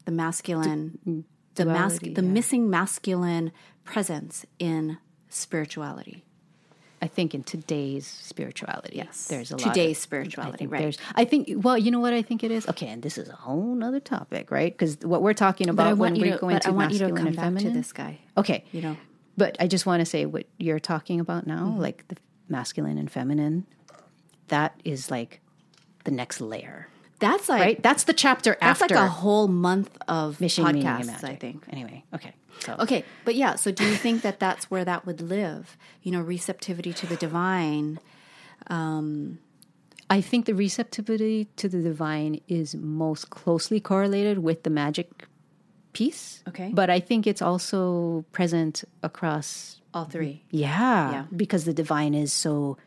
the 0.05 0.11
masculine 0.11 1.25
the 1.55 1.65
mask 1.65 2.01
duality, 2.01 2.13
the 2.13 2.23
yeah. 2.23 2.31
missing 2.31 2.69
masculine 2.69 3.51
presence 3.83 4.45
in 4.59 4.97
spirituality 5.29 6.23
I 7.05 7.07
think 7.07 7.35
in 7.35 7.43
today's 7.43 8.07
spirituality, 8.07 8.95
Yes. 8.97 9.27
there's 9.27 9.51
a 9.51 9.57
lot. 9.57 9.63
Today's 9.73 9.97
of, 9.97 10.03
spirituality, 10.03 10.65
I 10.65 10.67
right. 10.67 10.81
There's, 10.81 10.97
I 11.13 11.23
think. 11.25 11.49
Well, 11.65 11.77
you 11.77 11.91
know 11.91 11.99
what 11.99 12.13
I 12.13 12.23
think 12.23 12.43
it 12.43 12.49
is. 12.51 12.67
Okay, 12.67 12.87
and 12.87 13.01
this 13.03 13.17
is 13.17 13.29
a 13.29 13.35
whole 13.35 13.83
other 13.83 13.99
topic, 13.99 14.49
right? 14.49 14.71
Because 14.75 14.97
what 15.13 15.21
we're 15.21 15.33
talking 15.45 15.69
about 15.69 15.97
when 15.97 16.13
we 16.13 16.31
to, 16.31 16.37
go 16.37 16.47
but 16.47 16.55
into 16.55 16.67
I 16.69 16.71
want 16.71 16.91
you 16.93 16.99
to 16.99 17.05
masculine 17.05 17.17
come 17.17 17.27
and 17.27 17.35
back 17.35 17.45
feminine. 17.45 17.73
to 17.73 17.77
this 17.79 17.91
guy. 17.93 18.19
Okay, 18.41 18.65
You 18.71 18.81
know, 18.81 18.97
but 19.37 19.55
I 19.59 19.67
just 19.67 19.85
want 19.85 20.01
to 20.01 20.05
say 20.05 20.25
what 20.25 20.45
you're 20.57 20.79
talking 20.79 21.19
about 21.19 21.45
now, 21.45 21.65
Mm-hmm. 21.67 21.81
like 21.87 22.07
the 22.07 22.17
masculine 22.49 22.97
and 22.97 23.11
feminine. 23.11 23.65
That 24.47 24.79
is 24.83 25.11
like 25.11 25.41
the 26.05 26.11
next 26.11 26.41
layer, 26.41 26.87
that's 27.19 27.47
like 27.49 27.61
right? 27.61 27.83
That's 27.83 28.03
the 28.05 28.13
chapter 28.13 28.57
that's 28.59 28.81
after 28.81 28.95
like 28.95 29.03
a 29.05 29.07
whole 29.07 29.47
month 29.47 29.97
of 30.07 30.39
mission 30.41 30.65
podcasts. 30.65 31.23
I 31.23 31.35
think. 31.35 31.65
Anyway, 31.69 32.03
okay. 32.13 32.33
So 32.59 32.75
Okay, 32.79 33.03
but 33.25 33.35
yeah. 33.35 33.55
So, 33.55 33.71
do 33.71 33.85
you 33.85 33.95
think 33.95 34.21
that 34.21 34.39
that's 34.39 34.71
where 34.71 34.85
that 34.85 35.05
would 35.05 35.21
live? 35.21 35.77
You 36.03 36.11
know, 36.13 36.21
receptivity 36.21 36.93
to 36.93 37.05
the 37.07 37.15
divine. 37.17 37.99
Um, 38.67 39.39
I 40.09 40.21
think 40.21 40.45
the 40.45 40.53
receptivity 40.55 41.45
to 41.57 41.67
the 41.67 41.81
divine 41.81 42.39
is 42.47 42.75
most 42.75 43.29
closely 43.29 43.79
correlated 43.79 44.39
with 44.39 44.63
the 44.63 44.69
magic 44.69 45.27
piece. 45.93 46.43
Okay. 46.47 46.71
But 46.73 46.89
I 46.89 46.99
think 46.99 47.25
it's 47.27 47.41
also 47.41 48.23
present 48.31 48.83
across 49.03 49.81
All 49.93 50.05
three. 50.05 50.43
yeah, 50.49 51.11
Yeah. 51.11 51.25
because 51.35 51.65
the 51.65 51.73
divine 51.73 52.13
is 52.13 52.31
so 52.33 52.77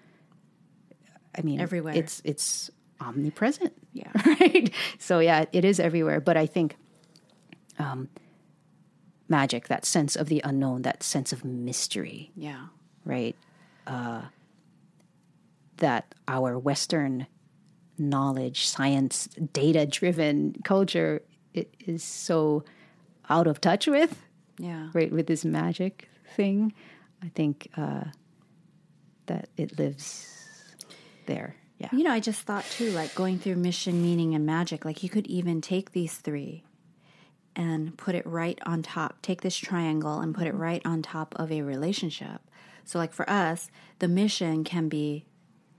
I 1.37 1.43
mean 1.43 1.61
Everywhere. 1.61 1.95
It's 1.95 2.21
it's 2.25 2.71
omnipresent. 3.01 3.73
Yeah. 3.99 4.13
Right? 4.41 4.71
So 4.99 5.19
yeah, 5.19 5.45
it 5.53 5.65
is 5.65 5.81
everywhere, 5.81 6.21
but 6.21 6.37
I 6.37 6.47
think 6.47 6.77
um 7.79 8.09
magic, 9.29 9.69
that 9.69 9.85
sense 9.85 10.17
of 10.17 10.29
the 10.29 10.41
unknown, 10.45 10.83
that 10.83 11.03
sense 11.03 11.33
of 11.33 11.45
mystery, 11.45 12.31
Yeah. 12.35 12.67
right? 13.05 13.37
Uh, 13.87 14.23
that 15.77 16.15
our 16.27 16.59
Western 16.59 17.27
knowledge, 17.99 18.67
science, 18.67 19.29
data 19.53 19.85
driven 19.87 20.55
culture 20.65 21.21
it 21.55 21.75
is 21.87 22.03
so 22.03 22.65
out 23.29 23.47
of 23.47 23.61
touch 23.61 23.87
with, 23.87 24.15
Yeah. 24.59 24.89
right? 24.95 25.13
With 25.13 25.27
this 25.27 25.45
magic 25.45 26.09
thing. 26.37 26.73
I 27.23 27.29
think 27.35 27.69
uh, 27.77 28.05
that 29.27 29.49
it 29.57 29.79
lives 29.79 30.27
there. 31.27 31.57
Yeah. 31.79 31.89
You 31.93 32.03
know, 32.03 32.13
I 32.13 32.21
just 32.21 32.43
thought 32.43 32.65
too, 32.65 32.91
like 32.91 33.15
going 33.15 33.39
through 33.39 33.57
mission, 33.57 34.03
meaning, 34.03 34.35
and 34.35 34.45
magic. 34.45 34.85
Like 34.85 35.03
you 35.03 35.09
could 35.09 35.27
even 35.29 35.61
take 35.61 35.93
these 35.93 36.15
three 36.15 36.65
and 37.55 37.97
put 37.97 38.15
it 38.15 38.27
right 38.27 38.59
on 38.67 38.83
top. 38.83 39.23
Take 39.23 39.43
this 39.43 39.57
triangle 39.57 40.21
and 40.21 40.35
put 40.35 40.47
it 40.47 40.51
mm-hmm. 40.51 40.63
right 40.63 40.83
on 40.85 41.03
top 41.03 41.35
of 41.37 41.53
a 41.53 41.63
relationship. 41.63 42.41
So, 42.85 42.99
like 42.99 43.13
for 43.13 43.29
us, 43.29 43.71
the 44.01 44.09
mission 44.09 44.65
can 44.65 44.89
be 44.89 45.25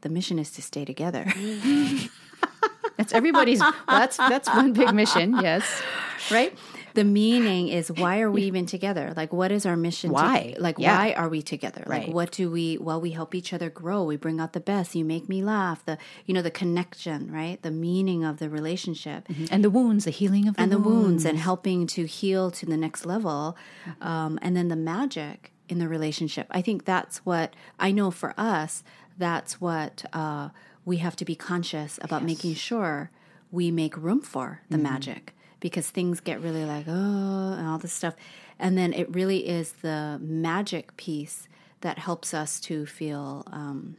the 0.02 0.10
mission 0.10 0.40
is 0.40 0.52
to 0.52 0.62
stay 0.62 0.86
together. 0.86 1.26
Mm-hmm. 1.26 2.08
That's 2.98 3.14
everybody's, 3.14 3.62
that's, 3.88 4.18
that's 4.18 4.50
one 4.50 4.74
big 4.74 4.94
mission. 4.94 5.38
Yes. 5.42 5.82
Right? 6.30 6.56
The 6.94 7.04
meaning 7.04 7.68
is 7.70 7.92
why 8.04 8.20
are 8.22 8.32
we 8.32 8.44
even 8.44 8.66
together? 8.66 9.14
Like, 9.16 9.32
what 9.34 9.52
is 9.52 9.66
our 9.66 9.76
mission? 9.78 10.10
to- 10.10 10.14
Why? 10.14 10.56
like, 10.60 10.78
Yeah. 10.80 10.98
why 10.98 11.14
are 11.14 11.30
we 11.30 11.42
together? 11.42 11.84
Like, 11.86 12.04
Right. 12.06 12.14
what 12.14 12.32
do 12.32 12.50
we? 12.50 12.78
Well, 12.78 13.00
we 13.02 13.12
help 13.12 13.34
each 13.36 13.54
other 13.54 13.70
grow. 13.70 14.04
We 14.04 14.16
bring 14.18 14.40
out 14.40 14.54
the 14.54 14.60
best. 14.60 14.96
You 14.96 15.06
make 15.06 15.28
me 15.30 15.44
laugh. 15.44 15.84
The 15.86 15.98
you 16.26 16.34
know 16.34 16.42
the 16.42 16.52
connection, 16.52 17.32
right? 17.32 17.62
The 17.62 17.72
meaning 17.72 18.24
of 18.24 18.38
the 18.40 18.50
relationship. 18.50 19.28
And 19.52 19.64
the 19.64 19.70
wounds, 19.70 20.06
the 20.06 20.12
healing 20.12 20.48
of 20.48 20.56
the 20.56 20.62
and 20.62 20.72
the 20.72 20.78
wounds. 20.80 21.04
wounds 21.06 21.26
and 21.26 21.38
helping 21.38 21.88
to 21.88 22.06
heal 22.06 22.52
to 22.52 22.66
the 22.66 22.78
next 22.78 23.06
level. 23.06 23.56
Um, 24.02 24.40
and 24.42 24.56
then 24.56 24.68
the 24.70 24.76
magic 24.76 25.52
in 25.68 25.80
the 25.80 25.88
relationship. 25.88 26.48
I 26.52 26.62
think 26.62 26.86
that's 26.86 27.18
what 27.26 27.56
I 27.80 27.92
know 27.92 28.10
for 28.12 28.34
us. 28.38 28.84
That's 29.18 29.60
what 29.62 30.06
uh, 30.14 30.50
we 30.86 30.98
have 30.98 31.16
to 31.18 31.26
be 31.26 31.36
conscious 31.36 32.00
about 32.02 32.24
making 32.24 32.56
sure 32.56 33.12
we 33.52 33.70
make 33.72 33.96
room 33.98 34.22
for 34.22 34.62
the 34.70 34.78
magic 34.78 35.36
because 35.60 35.90
things 35.90 36.20
get 36.20 36.42
really 36.42 36.66
like 36.66 36.86
oh 36.88 37.54
and 37.58 37.68
all 37.68 37.78
this 37.78 37.94
stuff, 37.94 38.16
and 38.58 38.78
then 38.78 38.94
it 38.94 39.14
really 39.14 39.48
is 39.48 39.74
the 39.82 40.20
magic 40.22 40.96
piece 40.98 41.48
that 41.82 41.98
helps 41.98 42.34
us 42.34 42.60
to 42.60 42.86
feel 42.86 43.44
um, 43.52 43.98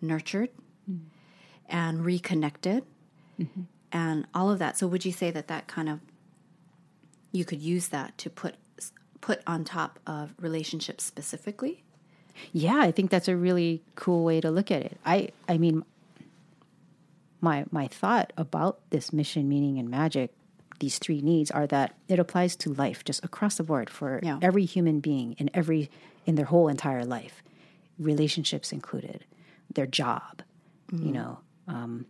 nurtured 0.00 0.50
and 1.68 2.04
reconnected 2.04 2.84
and 3.92 4.26
all 4.34 4.50
of 4.50 4.58
that. 4.58 4.76
So 4.76 4.86
would 4.86 5.04
you 5.04 5.12
say 5.12 5.30
that 5.30 5.48
that 5.48 5.66
kind 5.66 5.88
of 5.88 6.00
you 7.32 7.44
could 7.44 7.60
use 7.60 7.88
that 7.88 8.16
to 8.18 8.30
put 8.30 8.56
put 9.20 9.42
on 9.46 9.64
top 9.64 9.98
of 10.06 10.34
relationships 10.40 11.04
specifically? 11.04 11.82
Yeah, 12.52 12.78
I 12.78 12.92
think 12.92 13.10
that's 13.10 13.28
a 13.28 13.36
really 13.36 13.82
cool 13.96 14.24
way 14.24 14.40
to 14.40 14.50
look 14.50 14.70
at 14.70 14.82
it. 14.82 14.98
I 15.04 15.30
I 15.48 15.58
mean 15.58 15.84
my 17.40 17.64
my 17.70 17.86
thought 17.86 18.32
about 18.36 18.80
this 18.90 19.12
mission, 19.12 19.48
meaning 19.48 19.78
and 19.78 19.88
magic, 19.88 20.32
these 20.80 20.98
three 20.98 21.20
needs 21.20 21.50
are 21.50 21.66
that 21.66 21.94
it 22.08 22.18
applies 22.18 22.54
to 22.56 22.72
life 22.72 23.04
just 23.04 23.24
across 23.24 23.56
the 23.56 23.62
board 23.64 23.90
for 23.90 24.20
Yeah. 24.22 24.38
every 24.42 24.64
human 24.64 25.00
being 25.00 25.32
in 25.38 25.50
every 25.54 25.90
in 26.26 26.34
their 26.36 26.46
whole 26.46 26.68
entire 26.68 27.04
life. 27.04 27.42
Relationships 27.98 28.72
included, 28.72 29.24
their 29.74 29.86
job, 29.86 30.42
you 30.92 31.10
know, 31.12 31.40
um, 31.66 32.06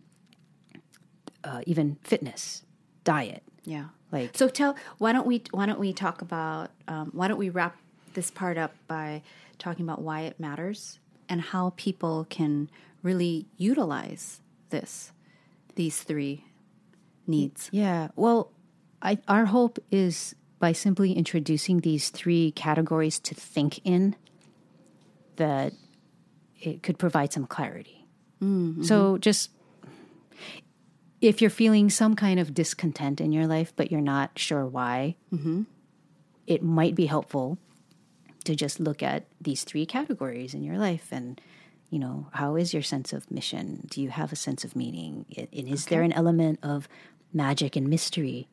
uh, 1.43 1.61
even 1.65 1.97
fitness, 2.03 2.63
diet. 3.03 3.43
Yeah. 3.65 3.85
Like 4.11 4.35
So 4.35 4.47
tell 4.49 4.75
why 4.97 5.11
don't 5.13 5.25
we 5.27 5.43
why 5.51 5.65
don't 5.65 5.79
we 5.79 5.93
talk 5.93 6.21
about 6.21 6.71
um, 6.87 7.09
why 7.13 7.27
don't 7.27 7.37
we 7.37 7.49
wrap 7.49 7.77
this 8.13 8.31
part 8.31 8.57
up 8.57 8.73
by 8.87 9.21
talking 9.57 9.85
about 9.85 10.01
why 10.01 10.21
it 10.21 10.39
matters 10.39 10.99
and 11.27 11.41
how 11.41 11.73
people 11.75 12.25
can 12.29 12.69
really 13.03 13.47
utilize 13.57 14.41
this 14.69 15.11
these 15.75 16.01
three 16.01 16.43
needs. 17.27 17.69
Yeah. 17.71 18.09
Well, 18.15 18.51
I, 19.01 19.19
our 19.27 19.45
hope 19.45 19.79
is 19.91 20.35
by 20.59 20.73
simply 20.73 21.13
introducing 21.13 21.79
these 21.79 22.09
three 22.09 22.51
categories 22.51 23.19
to 23.19 23.33
think 23.33 23.79
in, 23.85 24.15
that 25.37 25.73
it 26.59 26.83
could 26.83 26.99
provide 26.99 27.31
some 27.31 27.47
clarity. 27.47 28.05
Mm-hmm. 28.43 28.83
So 28.83 29.17
just 29.17 29.51
if 31.21 31.41
you're 31.41 31.49
feeling 31.49 31.89
some 31.89 32.15
kind 32.15 32.39
of 32.39 32.53
discontent 32.53 33.21
in 33.21 33.31
your 33.31 33.47
life, 33.47 33.73
but 33.75 33.91
you're 33.91 34.01
not 34.01 34.37
sure 34.37 34.65
why, 34.65 35.15
mm-hmm. 35.33 35.63
it 36.45 36.61
might 36.61 36.95
be 36.95 37.05
helpful 37.05 37.57
to 38.43 38.55
just 38.55 38.79
look 38.79 39.01
at 39.03 39.27
these 39.39 39.63
three 39.63 39.85
categories 39.85 40.53
in 40.53 40.63
your 40.63 40.77
life 40.77 41.09
and 41.11 41.39
you 41.89 41.99
know 41.99 42.27
how 42.33 42.55
is 42.55 42.73
your 42.73 42.83
sense 42.83 43.13
of 43.13 43.29
mission? 43.31 43.87
Do 43.89 44.01
you 44.01 44.09
have 44.09 44.31
a 44.31 44.35
sense 44.35 44.63
of 44.63 44.75
meaning? 44.75 45.25
And 45.37 45.67
is 45.67 45.85
there 45.87 46.03
an 46.03 46.13
element 46.13 46.59
of 46.61 46.87
magic 47.33 47.75
and 47.75 47.87
mystery 47.87 48.47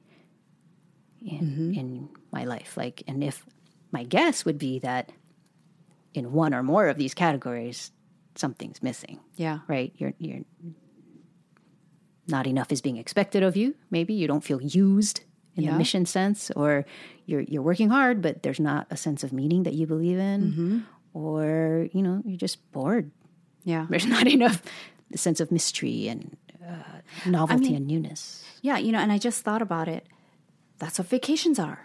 in 1.26 1.74
in 1.74 2.08
my 2.32 2.44
life. 2.44 2.76
Like 2.76 3.02
and 3.06 3.22
if 3.24 3.44
my 3.92 4.04
guess 4.04 4.44
would 4.44 4.58
be 4.58 4.78
that 4.80 5.12
in 6.14 6.32
one 6.32 6.54
or 6.54 6.62
more 6.62 6.88
of 6.88 6.96
these 6.96 7.14
categories 7.14 7.90
something's 8.34 8.82
missing. 8.82 9.18
Yeah. 9.36 9.60
right? 9.68 9.92
You're 9.96 10.12
you're 10.18 10.42
not 12.28 12.46
enough 12.46 12.72
is 12.72 12.80
being 12.80 12.96
expected 12.96 13.42
of 13.42 13.56
you 13.56 13.74
maybe. 13.90 14.14
You 14.14 14.26
don't 14.26 14.44
feel 14.44 14.60
used 14.60 15.20
in 15.54 15.64
Yeah. 15.64 15.72
the 15.72 15.78
mission 15.78 16.06
sense 16.06 16.50
or 16.52 16.84
you're 17.26 17.42
you're 17.42 17.62
working 17.62 17.88
hard 17.90 18.20
but 18.20 18.42
there's 18.42 18.60
not 18.60 18.86
a 18.90 18.96
sense 18.96 19.24
of 19.24 19.32
meaning 19.32 19.62
that 19.64 19.74
you 19.74 19.86
believe 19.86 20.18
in. 20.18 20.84
Or 21.14 21.88
you 21.92 22.02
know 22.02 22.22
you're 22.24 22.36
just 22.36 22.58
bored. 22.72 23.10
Yeah. 23.64 23.86
there's 23.90 24.06
not 24.06 24.26
enough 24.26 24.62
the 25.10 25.18
sense 25.18 25.40
of 25.40 25.50
mystery 25.52 26.08
and 26.08 26.36
uh, 26.66 27.00
novelty 27.26 27.74
and 27.74 27.86
newness. 27.86 28.42
Yeah, 28.60 28.78
you 28.78 28.90
know, 28.90 28.98
and 28.98 29.12
I 29.12 29.18
just 29.18 29.44
thought 29.44 29.62
about 29.62 29.86
it. 29.88 30.06
That's 30.78 30.98
what 30.98 31.08
vacations 31.08 31.58
are. 31.58 31.80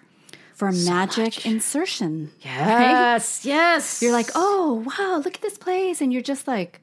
For 0.53 0.71
magic 0.71 1.45
insertion. 1.45 2.31
yes 2.43 3.45
yes 3.45 4.01
You're 4.01 4.11
like, 4.11 4.29
"Oh, 4.35 4.83
wow, 4.85 5.21
look 5.23 5.35
at 5.35 5.41
this 5.41 5.57
place." 5.57 6.01
And 6.01 6.13
you're 6.13 6.21
just 6.21 6.47
like 6.47 6.81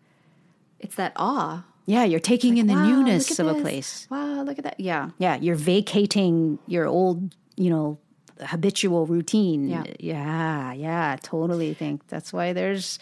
it's 0.81 0.95
that 0.97 1.13
awe. 1.17 1.65
yeah 1.87 2.05
you're 2.05 2.21
taking 2.21 2.59
in 2.59 2.67
the 2.67 2.75
Wow, 2.75 2.87
newness 2.89 3.39
of 3.39 3.47
a 3.47 3.55
place 3.61 4.07
Wow, 4.11 4.43
look 4.43 4.59
at 4.59 4.65
that. 4.65 4.79
Yeah. 4.81 5.11
yeah 5.19 5.37
you're 5.41 5.57
vacating 5.57 6.59
your 6.67 6.87
old 6.87 7.35
you 7.57 7.71
know 7.71 7.99
habitual 8.41 9.07
routine 9.07 9.69
Yeah. 9.69 9.85
yeah 9.99 10.73
yeah 10.73 11.17
totally 11.23 11.75
think 11.75 12.07
that's 12.09 12.33
why 12.33 12.53
there's 12.53 12.99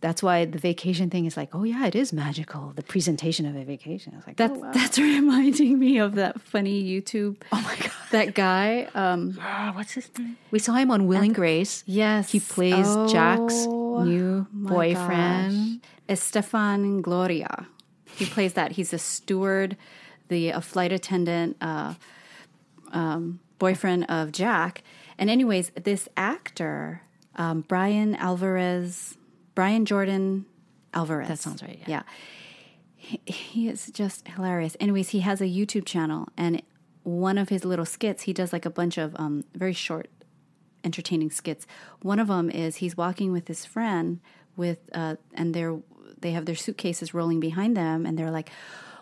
that's 0.00 0.22
why 0.22 0.44
the 0.46 0.58
vacation 0.58 1.10
thing 1.10 1.26
is 1.26 1.36
like 1.36 1.50
oh 1.54 1.62
yeah 1.64 1.86
it 1.86 1.94
is 1.94 2.12
magical 2.12 2.72
the 2.74 2.82
presentation 2.82 3.44
of 3.46 3.54
a 3.54 3.64
vacation 3.64 4.14
it's 4.16 4.26
like 4.26 4.36
That's 4.36 4.56
oh, 4.56 4.60
wow. 4.60 4.70
that's 4.72 4.98
reminding 5.16 5.78
me 5.78 5.98
of 5.98 6.14
that 6.14 6.40
funny 6.40 6.82
YouTube. 6.82 7.36
oh 7.52 7.60
my 7.62 7.76
god 7.76 7.90
That 8.10 8.34
guy. 8.34 8.88
Um, 8.94 9.38
Ah, 9.42 9.72
what's 9.74 9.92
his 9.92 10.10
name 10.18 10.36
we 10.50 10.58
saw 10.58 10.74
him 10.74 10.90
on 10.90 11.06
will 11.06 11.22
and 11.22 11.34
grace 11.34 11.84
yes, 11.86 12.32
he 12.32 12.40
plays 12.40 12.86
jack's 13.12 13.66
Oh, 13.68 14.02
new 14.04 14.46
boyfriend. 14.52 15.80
Estefan 16.08 17.02
Gloria. 17.02 17.66
He 18.16 18.24
plays 18.26 18.54
that. 18.54 18.72
He's 18.72 18.92
a 18.92 18.98
steward, 18.98 19.76
the 20.28 20.48
a 20.50 20.60
flight 20.60 20.92
attendant, 20.92 21.56
uh, 21.60 21.94
um, 22.92 23.40
boyfriend 23.58 24.06
of 24.08 24.32
Jack. 24.32 24.82
And 25.18 25.28
anyways, 25.30 25.70
this 25.76 26.08
actor, 26.16 27.02
um, 27.36 27.62
Brian 27.68 28.14
Alvarez, 28.16 29.16
Brian 29.60 29.84
Jordan 29.84 30.46
Alvarez. 30.94 31.28
That 31.28 31.38
sounds 31.38 31.62
right, 31.62 31.78
Yeah. 31.86 32.04
He, 32.96 33.20
he 33.26 33.68
is 33.68 33.90
just 33.90 34.26
hilarious. 34.26 34.74
Anyways, 34.80 35.10
he 35.10 35.20
has 35.20 35.42
a 35.42 35.44
YouTube 35.44 35.84
channel, 35.84 36.28
and 36.34 36.62
one 37.02 37.36
of 37.36 37.50
his 37.50 37.62
little 37.62 37.84
skits, 37.84 38.22
he 38.22 38.32
does 38.32 38.54
like 38.54 38.64
a 38.64 38.70
bunch 38.70 38.96
of 38.96 39.14
um, 39.16 39.44
very 39.54 39.74
short 39.74 40.08
entertaining 40.82 41.30
skits. 41.30 41.66
One 42.00 42.18
of 42.18 42.28
them 42.28 42.48
is 42.48 42.76
he's 42.76 42.96
walking 42.96 43.32
with 43.32 43.48
his 43.48 43.66
friend 43.66 44.20
with 44.56 44.78
uh, 44.94 45.16
and 45.34 45.52
they're 45.52 45.76
they 46.18 46.30
have 46.30 46.46
their 46.46 46.54
suitcases 46.54 47.12
rolling 47.12 47.38
behind 47.38 47.76
them 47.76 48.06
and 48.06 48.18
they're 48.18 48.30
like 48.30 48.48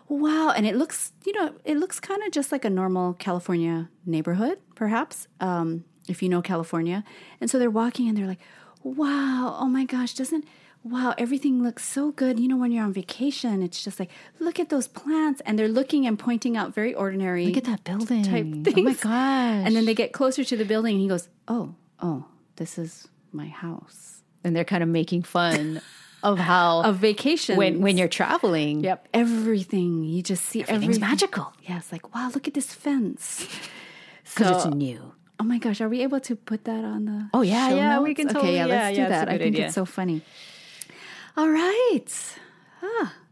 wow 0.08 0.50
and 0.50 0.66
it 0.66 0.74
looks 0.74 1.12
you 1.24 1.32
know 1.34 1.54
it 1.64 1.76
looks 1.76 2.00
kind 2.00 2.22
of 2.24 2.32
just 2.32 2.50
like 2.50 2.64
a 2.64 2.70
normal 2.70 3.14
California 3.14 3.88
neighborhood 4.04 4.58
perhaps 4.74 5.28
um, 5.38 5.84
if 6.08 6.20
you 6.20 6.28
know 6.28 6.42
California 6.42 7.04
and 7.40 7.48
so 7.48 7.60
they're 7.60 7.70
walking 7.70 8.08
and 8.08 8.18
they're 8.18 8.26
like 8.26 8.40
wow 8.82 9.56
oh 9.60 9.66
my 9.66 9.84
gosh 9.84 10.14
doesn't 10.14 10.44
wow 10.84 11.12
everything 11.18 11.62
looks 11.62 11.84
so 11.84 12.12
good 12.12 12.38
you 12.38 12.46
know 12.48 12.56
when 12.56 12.70
you're 12.70 12.84
on 12.84 12.92
vacation 12.92 13.62
it's 13.62 13.82
just 13.82 13.98
like 13.98 14.10
look 14.38 14.60
at 14.60 14.68
those 14.68 14.86
plants 14.86 15.42
and 15.44 15.58
they're 15.58 15.68
looking 15.68 16.06
and 16.06 16.18
pointing 16.18 16.56
out 16.56 16.72
very 16.72 16.94
ordinary 16.94 17.46
look 17.46 17.56
at 17.56 17.64
that 17.64 17.82
building 17.84 18.22
type 18.22 18.46
oh 18.76 18.82
my 18.82 18.92
gosh 18.94 19.04
and 19.66 19.74
then 19.76 19.84
they 19.84 19.94
get 19.94 20.12
closer 20.12 20.44
to 20.44 20.56
the 20.56 20.64
building 20.64 20.94
and 20.94 21.02
he 21.02 21.08
goes, 21.08 21.28
Oh, 21.48 21.74
oh, 22.00 22.26
this 22.56 22.78
is 22.78 23.08
my 23.32 23.46
house. 23.48 24.22
and 24.44 24.54
they're 24.54 24.64
kind 24.64 24.82
of 24.82 24.88
making 24.88 25.22
fun 25.22 25.80
of 26.22 26.38
how 26.38 26.80
A 26.84 26.92
vacation. 26.92 27.56
when 27.56 27.80
when 27.80 27.98
you're 27.98 28.08
traveling 28.08 28.80
Yep. 28.84 29.08
Everything. 29.14 30.04
You 30.04 30.22
just 30.22 30.44
see 30.44 30.62
everything's 30.62 30.96
everything. 30.96 31.00
magical 31.00 31.52
Yeah, 31.64 31.78
it's 31.78 31.90
like, 31.92 32.14
wow, 32.14 32.30
look 32.34 32.46
at 32.48 32.54
this 32.54 32.72
fence. 32.72 33.46
because 34.24 34.62
So- 34.62 34.68
it's 34.68 34.74
new 34.76 35.12
Oh 35.40 35.44
my 35.44 35.58
gosh, 35.58 35.80
are 35.80 35.88
we 35.88 36.02
able 36.02 36.20
to 36.20 36.34
put 36.34 36.64
that 36.64 36.84
on 36.84 37.04
the 37.04 37.28
Oh, 37.32 37.42
yeah, 37.42 37.70
yeah, 37.70 38.00
we 38.00 38.08
notes? 38.10 38.16
can 38.18 38.26
Okay, 38.28 38.34
totally- 38.34 38.54
yeah, 38.56 38.66
yeah, 38.66 38.74
let's 38.74 38.96
do 38.96 39.02
yeah, 39.02 39.08
that. 39.08 39.28
I 39.28 39.38
think 39.38 39.54
idea. 39.54 39.66
it's 39.66 39.74
so 39.74 39.84
funny. 39.84 40.22
All 41.36 41.48
right. 41.48 42.10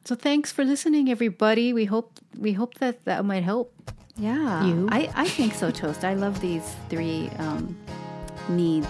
So 0.04 0.14
thanks 0.14 0.52
for 0.52 0.64
listening, 0.64 1.10
everybody. 1.10 1.72
We 1.72 1.84
hope 1.86 2.20
we 2.38 2.52
hope 2.52 2.74
that 2.78 3.04
that 3.06 3.24
might 3.24 3.42
help. 3.42 3.72
Yeah. 4.16 4.64
You? 4.64 4.88
I, 4.92 5.10
I 5.16 5.26
think 5.28 5.52
so, 5.54 5.72
Toast. 5.72 6.04
I 6.04 6.14
love 6.14 6.40
these 6.40 6.76
three 6.88 7.28
um, 7.38 7.76
needs, 8.48 8.86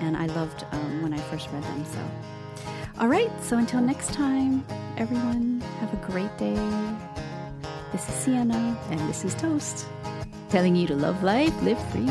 and 0.00 0.14
I 0.18 0.26
loved 0.26 0.66
um, 0.72 1.02
when 1.02 1.14
I 1.14 1.18
first 1.32 1.48
read 1.50 1.62
them. 1.62 1.84
So, 1.86 1.98
all 3.00 3.08
right. 3.08 3.30
So 3.42 3.56
until 3.56 3.80
next 3.80 4.12
time, 4.12 4.62
everyone, 4.98 5.62
have 5.80 5.92
a 5.94 6.00
great 6.12 6.36
day. 6.36 6.54
This 7.92 8.06
is 8.06 8.14
Siena. 8.14 8.76
And 8.90 9.00
this 9.08 9.24
is 9.24 9.34
Toast, 9.34 9.86
telling 10.50 10.76
you 10.76 10.86
to 10.88 10.94
love 10.94 11.22
life, 11.22 11.54
live 11.62 11.80
free. 11.90 12.10